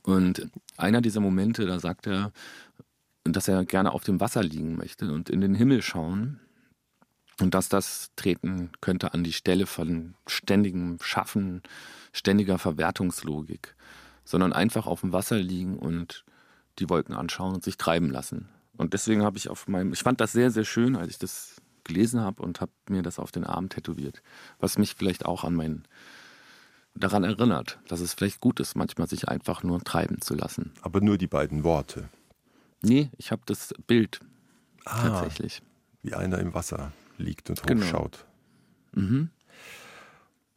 [0.04, 2.32] Und einer dieser Momente, da sagt er,
[3.24, 6.40] dass er gerne auf dem Wasser liegen möchte und in den Himmel schauen.
[7.40, 11.64] Und dass das treten könnte an die Stelle von ständigem Schaffen,
[12.12, 13.76] ständiger Verwertungslogik,
[14.24, 16.26] sondern einfach auf dem Wasser liegen und
[16.80, 18.50] die Wolken anschauen und sich treiben lassen.
[18.78, 21.56] Und deswegen habe ich auf meinem, ich fand das sehr, sehr schön, als ich das
[21.84, 24.22] gelesen habe und habe mir das auf den Arm tätowiert,
[24.60, 25.84] was mich vielleicht auch an mein,
[26.96, 30.72] daran erinnert, dass es vielleicht gut ist, manchmal sich einfach nur treiben zu lassen.
[30.82, 32.10] Aber nur die beiden Worte.
[32.84, 34.20] Nee, ich habe das Bild
[34.86, 35.62] ah, tatsächlich.
[36.02, 37.86] Wie einer im Wasser liegt und genau.
[37.86, 38.26] hochschaut.
[38.94, 39.08] Genau.
[39.08, 39.30] Mhm.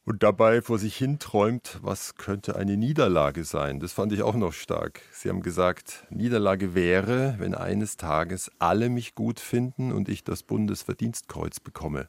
[0.05, 3.81] Und dabei vor sich hin träumt, was könnte eine Niederlage sein.
[3.81, 5.01] Das fand ich auch noch stark.
[5.11, 10.45] Sie haben gesagt, Niederlage wäre, wenn eines Tages alle mich gut finden und ich das
[10.45, 12.09] Bundesverdienstkreuz bekomme.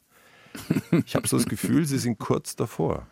[1.06, 3.06] Ich habe so das Gefühl, Sie sind kurz davor.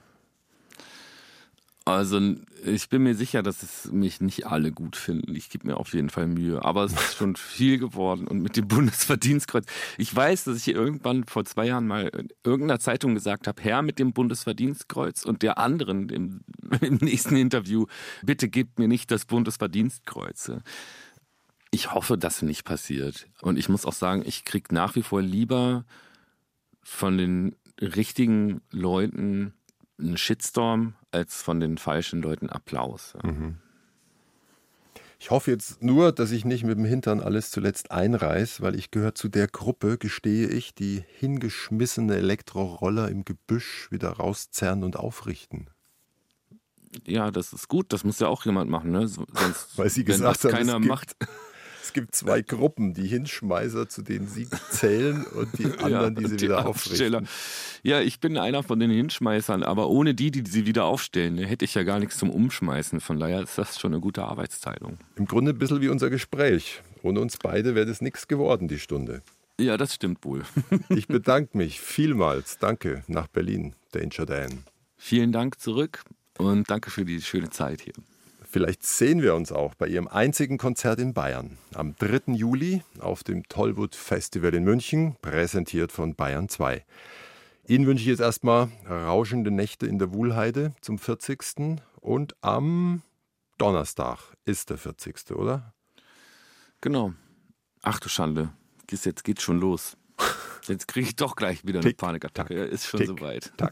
[1.87, 2.21] Also
[2.65, 5.37] ich bin mir sicher, dass es mich nicht alle gut finden.
[5.37, 6.65] Ich gebe mir auf jeden Fall Mühe.
[6.65, 8.27] Aber es ist schon viel geworden.
[8.27, 9.67] Und mit dem Bundesverdienstkreuz.
[9.97, 13.83] Ich weiß, dass ich irgendwann vor zwei Jahren mal in irgendeiner Zeitung gesagt habe, Herr
[13.83, 16.41] mit dem Bundesverdienstkreuz und der anderen im,
[16.81, 17.87] im nächsten Interview,
[18.25, 20.51] bitte gebt mir nicht das Bundesverdienstkreuz.
[21.71, 23.29] Ich hoffe, dass nicht passiert.
[23.43, 25.85] Und ich muss auch sagen, ich kriege nach wie vor lieber
[26.83, 29.53] von den richtigen Leuten
[29.99, 33.15] einen Shitstorm als von den falschen Leuten Applaus.
[33.23, 33.57] Mhm.
[35.19, 38.91] Ich hoffe jetzt nur, dass ich nicht mit dem Hintern alles zuletzt einreiß, weil ich
[38.91, 45.71] gehöre zu der Gruppe, gestehe ich, die hingeschmissene Elektroroller im Gebüsch wieder rauszerren und aufrichten.
[47.07, 49.09] Ja, das ist gut, das muss ja auch jemand machen, ne?
[49.09, 49.27] Sonst,
[49.77, 51.17] weil sie gesagt haben, keiner macht.
[51.87, 56.27] Es gibt zwei Gruppen, die Hinschmeißer, zu denen Sie zählen, und die anderen, ja, die
[56.27, 57.29] sie die wieder aufrichten.
[57.85, 61.65] Ja, ich bin einer von den Hinschmeißern, aber ohne die, die sie wieder aufstellen, hätte
[61.65, 63.01] ich ja gar nichts zum Umschmeißen.
[63.01, 64.99] Von daher ist das schon eine gute Arbeitsteilung.
[65.15, 66.83] Im Grunde ein bisschen wie unser Gespräch.
[67.05, 69.23] Ohne uns beide wäre das nichts geworden, die Stunde.
[69.61, 70.43] Ja, das stimmt wohl.
[70.89, 72.59] ich bedanke mich vielmals.
[72.59, 74.65] Danke nach Berlin, Danger Dan.
[74.97, 76.03] Vielen Dank zurück
[76.37, 77.95] und danke für die schöne Zeit hier.
[78.57, 82.33] Vielleicht sehen wir uns auch bei Ihrem einzigen Konzert in Bayern am 3.
[82.33, 86.83] Juli auf dem Tollwood Festival in München, präsentiert von Bayern 2.
[87.69, 91.83] Ihnen wünsche ich jetzt erstmal rauschende Nächte in der Wuhlheide zum 40.
[92.01, 93.03] Und am
[93.59, 95.33] Donnerstag ist der 40.
[95.33, 95.75] oder?
[96.81, 97.13] Genau.
[97.83, 98.55] Ach du Schande.
[98.91, 99.99] Jetzt geht's schon los.
[100.69, 102.55] Jetzt kriege ich doch gleich wieder eine Tick, Panikattacke.
[102.55, 103.53] Tack, ist schon soweit.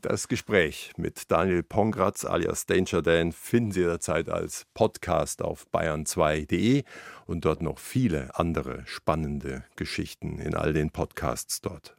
[0.00, 6.84] Das Gespräch mit Daniel Pongratz alias Danger Dan finden Sie jederzeit als Podcast auf bayern2.de
[7.26, 11.97] und dort noch viele andere spannende Geschichten in all den Podcasts dort.